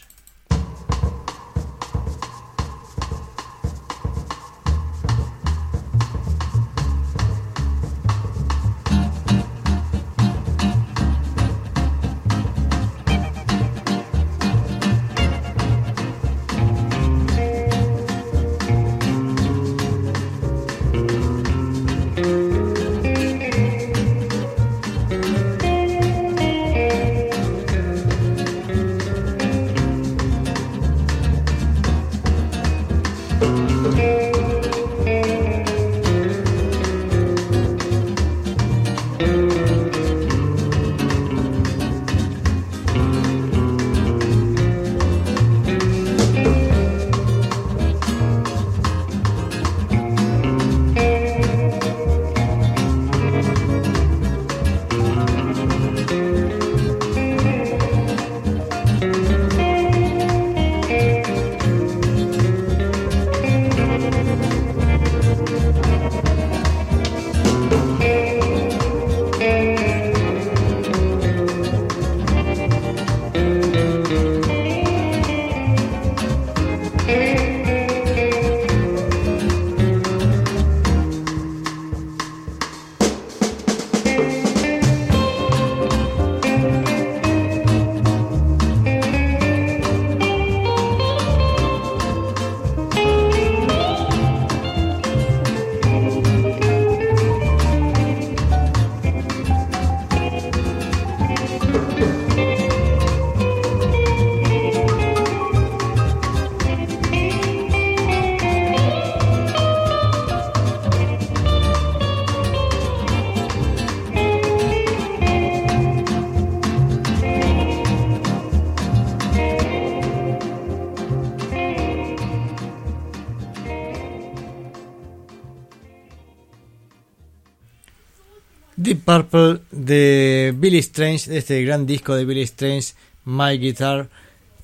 [129.07, 134.11] Purple de Billy Strange, de este gran disco de Billy Strange, My Guitar.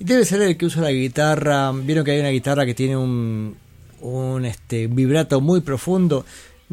[0.01, 1.70] Debe ser el que usa la guitarra.
[1.70, 3.56] Vieron que hay una guitarra que tiene un,
[4.01, 6.27] un este, vibrato muy profundo.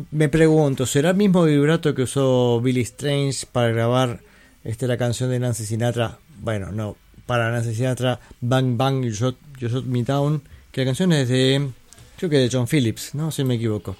[0.09, 4.19] Me pregunto, ¿será el mismo vibrato que usó Billy Strange para grabar
[4.63, 6.17] este, la canción de Nancy Sinatra?
[6.41, 6.97] Bueno, no,
[7.27, 10.41] para Nancy Sinatra, Bang Bang, You Shot, You Shot Me Down.
[10.71, 11.69] Que la canción es de,
[12.17, 13.29] creo que de John Phillips, ¿no?
[13.29, 13.95] Si me equivoco.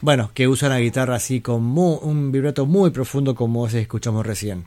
[0.00, 4.64] Bueno, que usa una guitarra así con un vibrato muy profundo como ese escuchamos recién.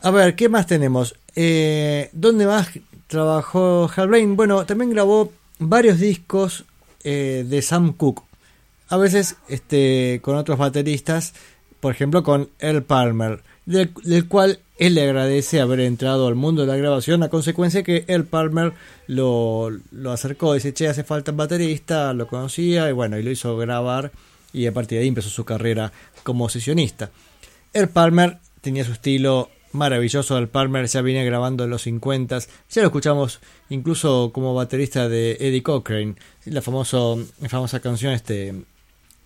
[0.00, 1.16] A ver, ¿qué más tenemos?
[1.34, 2.70] Eh, ¿Dónde más
[3.08, 4.36] trabajó Hal Blaine?
[4.36, 6.64] Bueno, también grabó varios discos
[7.04, 8.22] eh, de Sam Cooke.
[8.88, 11.34] A veces este, con otros bateristas,
[11.80, 16.68] por ejemplo con Earl Palmer, del cual él le agradece haber entrado al mundo de
[16.68, 18.72] la grabación, a consecuencia que Earl Palmer
[19.08, 23.30] lo, lo acercó, dice, che, hace falta un baterista, lo conocía y bueno, y lo
[23.30, 24.12] hizo grabar
[24.52, 25.92] y a partir de ahí empezó su carrera
[26.22, 27.10] como sesionista.
[27.74, 32.80] Earl Palmer tenía su estilo maravilloso, Earl Palmer ya venía grabando en los 50 ya
[32.80, 36.14] lo escuchamos incluso como baterista de Eddie Cochrane,
[36.46, 38.54] la, famoso, la famosa canción este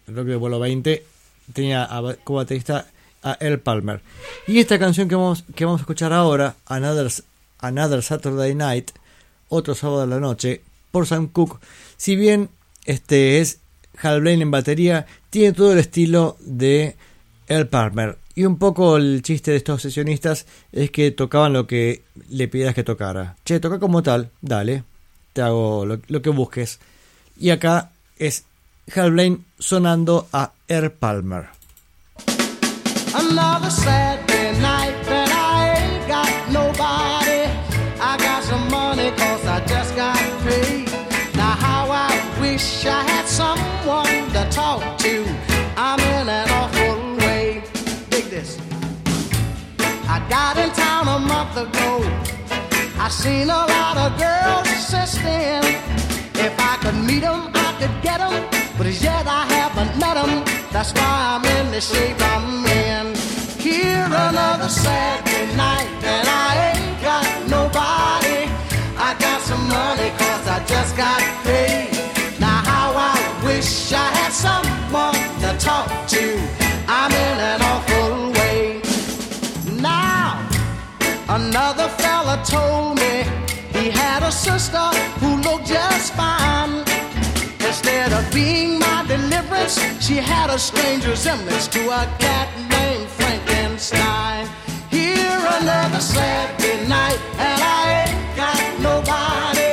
[0.08, 1.04] Rock de vuelo 20
[1.52, 1.88] tenía
[2.24, 2.86] como baterista
[3.22, 4.00] a Earl Palmer.
[4.46, 7.10] Y esta canción que vamos, que vamos a escuchar ahora, Another,
[7.58, 8.90] Another Saturday Night,
[9.48, 11.58] otro sábado de la noche, por Sam Cooke,
[11.96, 12.48] si bien
[12.84, 13.60] este es
[14.00, 16.96] Hal Blaine en batería, tiene todo el estilo de
[17.48, 18.18] Earl Palmer.
[18.34, 22.74] Y un poco el chiste de estos sesionistas es que tocaban lo que le pidieras
[22.74, 23.36] que tocara.
[23.44, 24.84] Che, toca como tal, dale.
[25.32, 26.80] te hago lo, lo que busques.
[27.38, 28.44] Y acá es
[28.94, 31.61] Hal Blaine sonando a Air Palmer.
[33.32, 33.70] Another
[34.60, 37.48] night I ain't got nobody.
[37.98, 40.90] I got some money cause I just got paid.
[41.34, 42.10] Now how I
[42.42, 45.24] wish I had someone to talk to.
[45.78, 47.62] I'm in an awful way.
[48.10, 48.58] Dig this.
[50.14, 51.90] I got in town a month ago.
[52.98, 55.64] I seen a lot of girls then.
[56.34, 58.34] If I could meet 'em, I could get 'em.
[58.76, 60.44] But as yet I haven't met 'em.
[60.70, 63.11] That's why I'm in the shape I'm in.
[63.72, 67.26] Here another Saturday night, and I ain't got
[67.56, 68.40] nobody.
[69.08, 71.90] I got some money cause I just got paid.
[72.38, 73.16] Now how I
[73.46, 76.24] wish I had someone to talk to.
[76.86, 78.82] I'm in an awful way.
[79.80, 80.22] Now
[81.32, 83.24] Another fella told me
[83.72, 84.86] he had a sister
[85.18, 86.84] who looked just fine.
[87.66, 93.01] Instead of being my deliverance, she had a stranger's resemblance to a cat named
[93.32, 94.46] Frankenstein.
[94.90, 99.72] Here another Saturday night, and I ain't got nobody.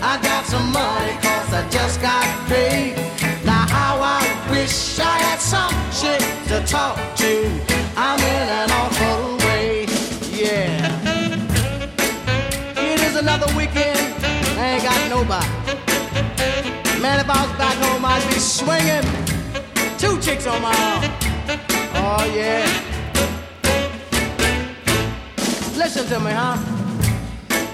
[0.00, 2.96] I got some money cause I just got paid.
[3.44, 7.50] Now how I wish I had some chick to talk to.
[7.94, 9.84] I'm in an awful way,
[10.32, 10.88] yeah.
[12.78, 14.00] It is another weekend,
[14.56, 15.48] I ain't got nobody.
[17.02, 19.04] Man, if I was back home, I'd be swinging.
[19.98, 21.34] Two chicks on my arm.
[21.96, 22.93] Oh, yeah.
[25.76, 26.56] Listen to me, huh?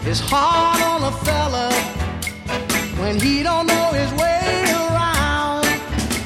[0.04, 1.70] It's hard on a fella
[2.98, 5.66] when he don't know his way around.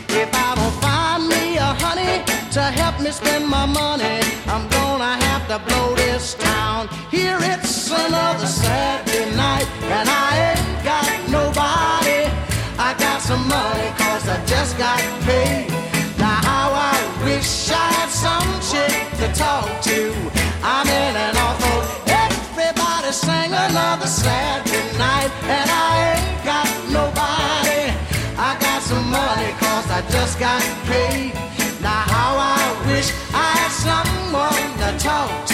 [0.09, 2.23] If I don't find me a honey
[2.53, 6.89] to help me spend my money, I'm gonna have to blow this town.
[7.11, 12.31] Here it's another Saturday night, and I ain't got nobody.
[12.79, 15.69] I got some money cause I just got paid.
[16.19, 16.95] Now how I
[17.25, 20.15] wish I had some chick to talk to.
[20.63, 21.34] I'm in an
[23.15, 27.83] sang another Saturday night and I ain't got nobody.
[28.37, 30.61] I got some money cause I just got
[30.91, 31.33] paid.
[31.81, 35.54] Now how I wish I had someone to talk to.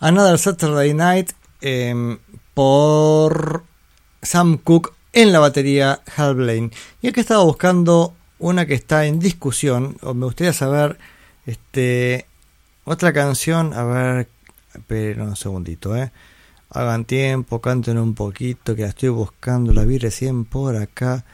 [0.00, 2.18] Another Saturday Night em,
[2.54, 3.64] por
[4.22, 6.70] Sam Cooke en la batería Hal Blaine.
[7.02, 10.98] Y acá estaba buscando una que está en discusión, o me gustaría saber
[11.46, 12.26] este
[12.84, 14.28] otra canción, a ver,
[14.86, 16.12] pero un segundito, eh.
[16.70, 21.24] Hagan tiempo, canten un poquito, que la estoy buscando, la vi recién por acá.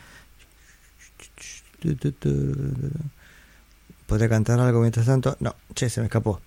[4.06, 5.36] ¿Podría cantar algo mientras tanto?
[5.40, 6.40] No, che, se me escapó.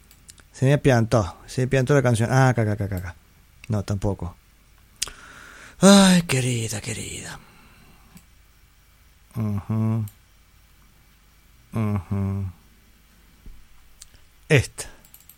[0.57, 2.31] Se me piantó, se me piantó la canción.
[2.31, 3.15] Ah, acá, acá, acá.
[3.67, 4.35] No, tampoco.
[5.79, 7.39] Ay, querida, querida.
[9.35, 10.03] Ujú.
[11.73, 12.51] Ujú.
[14.49, 14.85] Esta.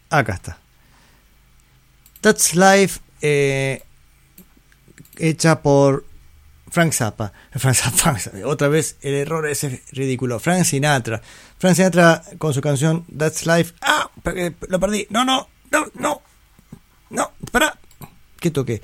[0.09, 0.57] Acá está.
[2.21, 3.83] That's Life, eh,
[5.17, 6.05] hecha por
[6.71, 7.31] Frank Zappa.
[7.51, 10.39] Frank Zappa, Otra vez el error ese ridículo.
[10.39, 11.21] Frank Sinatra.
[11.57, 13.73] Frank Sinatra con su canción That's Life.
[13.81, 14.09] ¡Ah!
[14.23, 15.07] pe- Lo perdí.
[15.09, 16.21] No, no, no, no.
[17.09, 17.77] No, para.
[18.39, 18.81] ¿Qué toqué?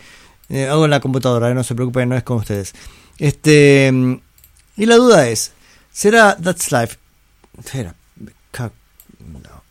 [0.50, 2.74] Eh, hago en la computadora, eh, no se preocupen, no es con ustedes.
[3.18, 3.92] Este.
[3.92, 4.16] mm,
[4.78, 5.54] Y la duda es:
[5.92, 6.98] ¿será That's Life?
[7.58, 7.96] Espera.
[9.20, 9.64] No.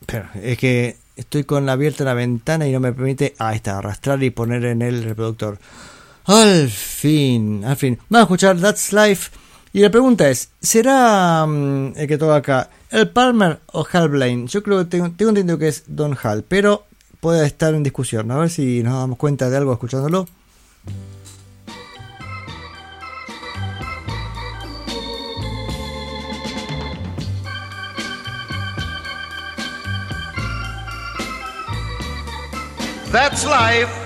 [0.00, 3.34] Espera, es que estoy con abierta la ventana y no me permite.
[3.38, 5.58] Ahí está, arrastrar y poner en el reproductor.
[6.26, 7.98] Al fin, al fin.
[8.08, 9.30] Vamos a escuchar That's Life.
[9.72, 14.48] Y la pregunta es: ¿será mm, el que toca acá el Palmer o Hal Blaine?
[14.48, 16.84] Yo creo que tengo, tengo entendido que es Don Hal, pero
[17.20, 18.30] puede estar en discusión.
[18.32, 20.26] A ver si nos damos cuenta de algo escuchándolo.
[33.12, 34.05] That's life.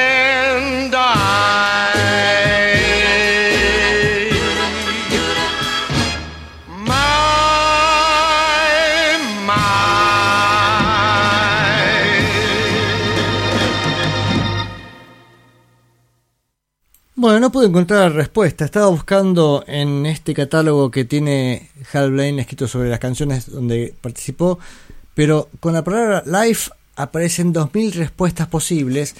[17.21, 18.65] Bueno, no pude encontrar respuesta.
[18.65, 24.57] Estaba buscando en este catálogo que tiene Hal Blaine escrito sobre las canciones donde participó,
[25.13, 26.57] pero con la palabra live
[26.95, 29.13] aparecen 2000 respuestas posibles,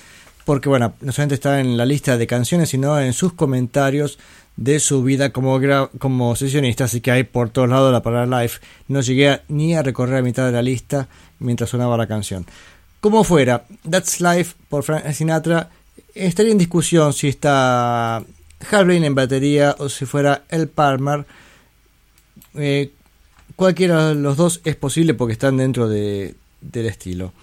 [0.45, 4.17] porque bueno, no solamente está en la lista de canciones, sino en sus comentarios
[4.55, 5.59] de su vida como,
[5.99, 8.53] como sesionista, así que hay por todos lados la palabra live.
[8.87, 11.07] No llegué a- ni a recorrer la mitad de la lista
[11.37, 12.47] mientras sonaba la canción.
[12.99, 15.69] Como fuera, That's Life por Frank Sinatra
[16.15, 18.23] estaría en discusión si está
[18.83, 21.25] Blaine en batería o si fuera El Palmer.
[22.55, 22.91] Eh,
[23.55, 27.33] cualquiera de los dos es posible porque están dentro de- del estilo.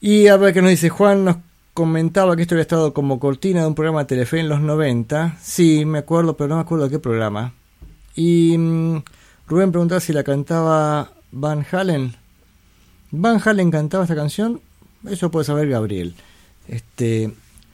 [0.00, 1.36] Y a ver qué nos dice Juan, nos
[1.72, 5.36] comentaba que esto había estado como cortina de un programa de Telefe en los 90.
[5.42, 7.52] Sí, me acuerdo, pero no me acuerdo de qué programa.
[8.14, 9.02] Y mm,
[9.48, 12.14] Rubén preguntaba si la cantaba Van Halen.
[13.10, 14.60] Van Halen cantaba esta canción.
[15.08, 16.14] Eso puede saber Gabriel.
[16.68, 17.30] Este,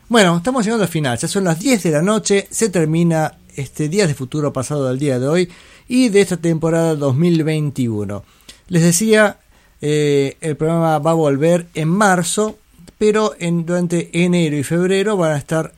[0.08, 1.18] bueno, estamos llegando al final.
[1.18, 2.48] Ya son las 10 de la noche.
[2.50, 5.50] Se termina este Días de Futuro pasado del día de hoy
[5.88, 8.24] y de esta temporada 2021.
[8.68, 9.38] Les decía,
[9.80, 12.58] eh, el programa va a volver en marzo,
[12.98, 15.74] pero en, durante enero y febrero van a estar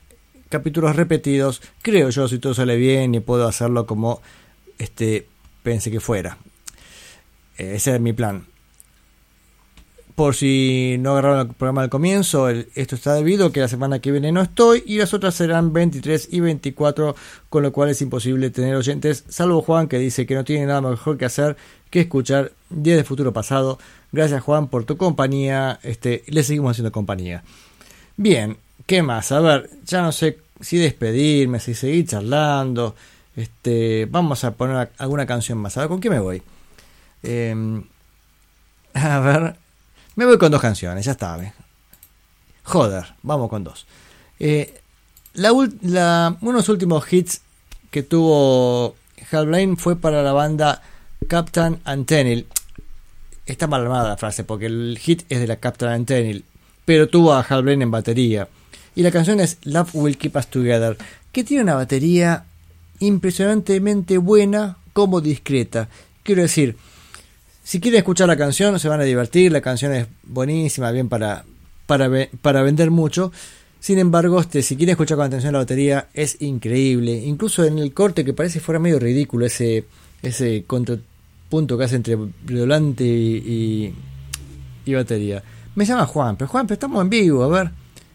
[0.49, 1.61] capítulos repetidos.
[1.81, 4.21] Creo yo, si todo sale bien y puedo hacerlo como
[4.77, 5.27] este
[5.63, 6.37] pensé que fuera.
[7.57, 8.45] Eh, ese es mi plan.
[10.15, 13.99] Por si no agarraron el programa al comienzo, esto está debido a que la semana
[13.99, 17.15] que viene no estoy y las otras serán 23 y 24,
[17.49, 20.81] con lo cual es imposible tener oyentes, salvo Juan que dice que no tiene nada
[20.81, 21.57] mejor que hacer
[21.89, 23.79] que escuchar Día de Futuro Pasado.
[24.11, 27.43] Gracias Juan por tu compañía, este, le seguimos haciendo compañía.
[28.15, 29.31] Bien, ¿qué más?
[29.31, 32.95] A ver, ya no sé si despedirme, si seguir charlando.
[33.35, 35.75] Este, vamos a poner alguna canción más.
[35.77, 36.43] A ver, ¿con qué me voy?
[37.23, 37.83] Em,
[38.93, 39.55] a ver,
[40.15, 41.37] me voy con dos canciones, ya está.
[41.37, 41.53] ¿ve?
[42.63, 43.85] Joder, vamos con dos.
[44.39, 44.79] Eh,
[45.33, 47.41] la, la- uno de los últimos hits
[47.91, 48.95] que tuvo
[49.31, 50.81] Hal Blaine fue para la banda
[51.27, 52.47] Captain Antenil.
[53.45, 56.45] Está mal armada la frase porque el hit es de la Captain Antenil,
[56.85, 58.47] pero tuvo a Hal Blaine en batería.
[58.95, 60.97] Y la canción es Love Will Keep Us Together,
[61.31, 62.45] que tiene una batería
[62.99, 65.89] impresionantemente buena como discreta.
[66.21, 66.77] Quiero decir,
[67.63, 69.51] si quieren escuchar la canción, se van a divertir.
[69.51, 71.45] La canción es buenísima, bien para,
[71.85, 72.09] para,
[72.41, 73.31] para vender mucho.
[73.79, 77.13] Sin embargo, este, si quieren escuchar con atención la batería, es increíble.
[77.13, 79.85] Incluso en el corte que parece fuera medio ridículo, ese,
[80.21, 83.95] ese contrapunto que hace entre volante y, y,
[84.85, 85.43] y batería.
[85.75, 87.71] Me llama Juan, pero Juan, pero estamos en vivo, a ver.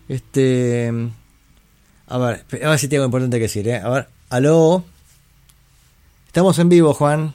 [0.08, 0.92] Este.
[2.06, 3.76] A ver, a ver si tengo algo importante que decir, ¿eh?
[3.76, 4.84] A ver, aló.
[6.26, 7.34] Estamos en vivo, Juan.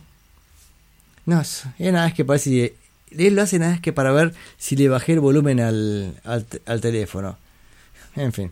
[1.25, 2.75] No, es nada, es que parece.
[3.11, 6.45] Él lo hace nada, es que para ver si le bajé el volumen al, al,
[6.65, 7.37] al teléfono.
[8.15, 8.51] En fin.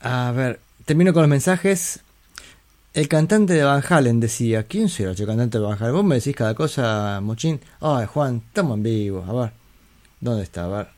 [0.00, 2.00] A ver, termino con los mensajes.
[2.92, 5.94] El cantante de Van Halen decía, ¿quién será el cantante de Van Halen?
[5.94, 7.60] Vos me decís cada cosa, Mochín.
[7.80, 9.24] Ay, Juan, estamos en vivo.
[9.28, 9.52] A ver,
[10.20, 10.64] ¿dónde está?
[10.64, 10.88] A ver,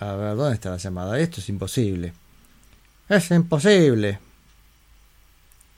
[0.00, 1.18] a ver, ¿dónde está la llamada?
[1.18, 2.12] Esto es imposible.
[3.08, 4.18] Es imposible.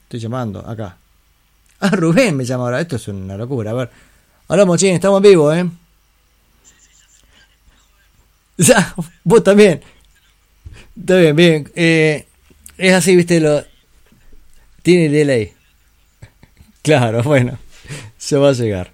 [0.03, 0.97] Estoy llamando, acá.
[1.81, 2.81] Ah, Rubén me llama ahora.
[2.81, 3.71] Esto es una locura.
[3.71, 3.89] A ver.
[4.47, 5.65] Hola, Mochín, estamos en vivo, ¿eh?
[8.57, 8.93] Ya,
[9.23, 9.81] vos también.
[10.99, 11.71] Está bien, bien.
[11.75, 12.25] Eh,
[12.77, 13.63] es así, viste, lo...
[14.81, 15.53] Tiene delay.
[16.81, 17.57] Claro, bueno.
[18.17, 18.91] Se va a llegar.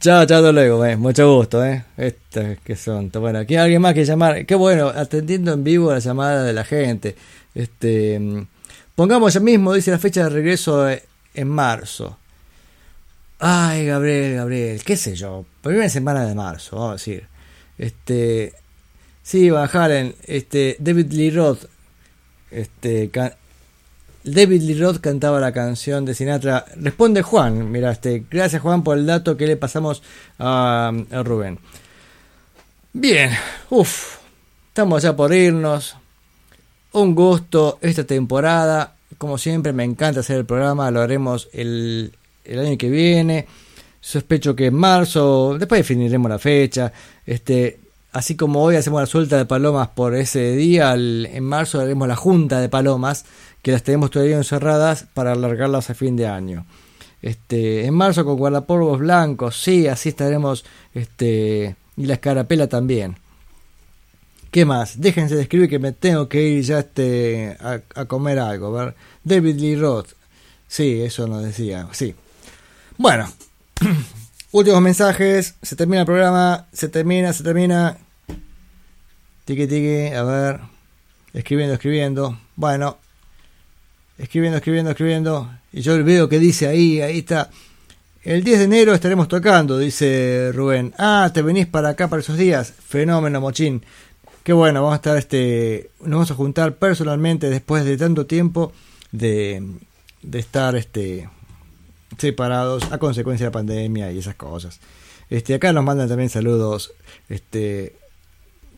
[0.00, 0.96] Chao, chao, hasta luego, eh.
[0.96, 1.84] Mucho gusto, eh.
[1.96, 3.10] Estas que son.
[3.12, 4.46] Bueno, aquí hay alguien más que llamar.
[4.46, 7.14] Qué bueno, atendiendo en vivo la llamada de la gente.
[7.54, 8.18] Este.
[8.18, 8.46] mm,
[8.94, 11.02] Pongamos ya mismo, dice la fecha de regreso eh,
[11.36, 12.18] en marzo.
[13.38, 15.44] Ay, Gabriel, Gabriel, qué sé yo.
[15.60, 17.26] Primera semana de marzo, vamos a decir.
[17.78, 18.54] Este.
[19.22, 21.64] Sí, Van este, David Lee Roth,
[22.50, 23.10] este,
[24.22, 26.64] David Lee Roth cantaba la canción de Sinatra.
[26.76, 30.02] Responde Juan, mira, este, gracias Juan por el dato que le pasamos
[30.38, 31.58] a, a Rubén.
[32.92, 33.30] Bien,
[33.68, 34.18] uff,
[34.68, 35.96] estamos ya por irnos.
[36.92, 38.95] Un gusto esta temporada.
[39.18, 40.90] Como siempre, me encanta hacer el programa.
[40.90, 42.12] Lo haremos el,
[42.44, 43.46] el año que viene.
[44.00, 45.56] Sospecho que en marzo.
[45.58, 46.92] Después definiremos la fecha.
[47.24, 47.80] Este,
[48.12, 52.16] así como hoy hacemos la suelta de palomas por ese día, en marzo haremos la
[52.16, 53.24] junta de palomas.
[53.62, 56.66] Que las tenemos todavía encerradas para alargarlas a fin de año.
[57.20, 59.60] Este, en marzo con guardapolvos blancos.
[59.60, 60.64] Sí, así estaremos.
[60.94, 63.16] Este, y la escarapela también.
[64.56, 65.02] ¿Qué más?
[65.02, 68.72] Déjense de escribir que me tengo que ir ya este, a, comer algo.
[68.72, 68.94] ver.
[69.22, 70.12] David Lee Roth.
[70.66, 71.86] Sí, eso nos decía.
[71.92, 72.14] Sí.
[72.96, 73.30] Bueno.
[74.52, 75.56] Últimos mensajes.
[75.60, 76.68] Se termina el programa.
[76.72, 77.98] Se termina, se termina.
[79.44, 80.14] Tiki tiki.
[80.14, 80.60] A ver.
[81.34, 82.40] Escribiendo, escribiendo.
[82.54, 82.96] Bueno.
[84.16, 85.50] Escribiendo, escribiendo, escribiendo.
[85.70, 87.50] Y yo veo que dice ahí, ahí está.
[88.26, 90.92] El 10 de enero estaremos tocando, dice Rubén.
[90.98, 92.72] Ah, te venís para acá para esos días.
[92.88, 93.84] Fenómeno, mochín.
[94.46, 95.90] Qué bueno, vamos a estar este.
[96.02, 98.72] Nos vamos a juntar personalmente después de tanto tiempo
[99.10, 99.60] de,
[100.22, 101.28] de estar este
[102.16, 104.78] separados a consecuencia de la pandemia y esas cosas.
[105.30, 106.92] Este, acá nos mandan también saludos.
[107.28, 107.96] Este.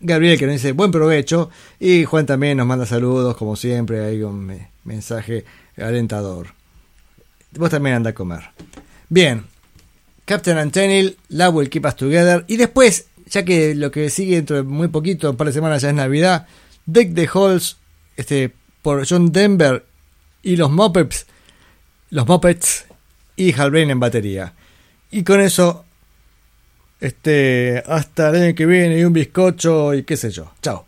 [0.01, 1.51] Gabriel que nos dice buen provecho.
[1.79, 5.45] Y Juan también nos manda saludos, como siempre, hay un me- mensaje
[5.77, 6.47] alentador.
[7.59, 8.45] Vos también anda a comer.
[9.11, 9.45] Bien.
[10.25, 12.47] Captain Antenil, Love Will Keep Us Together.
[12.49, 15.83] Y después, ya que lo que sigue dentro de muy poquito, un par de semanas
[15.83, 16.47] ya es Navidad,
[16.87, 17.77] Deck the Halls,
[18.17, 18.53] este,
[18.83, 19.85] por John Denver
[20.43, 21.27] y los Muppets,
[22.11, 22.87] los Muppets
[23.37, 24.55] y Halbrain en batería.
[25.11, 25.85] Y con eso,
[27.01, 30.53] este, hasta el año que viene y un bizcocho y qué sé yo.
[30.63, 30.88] Chao.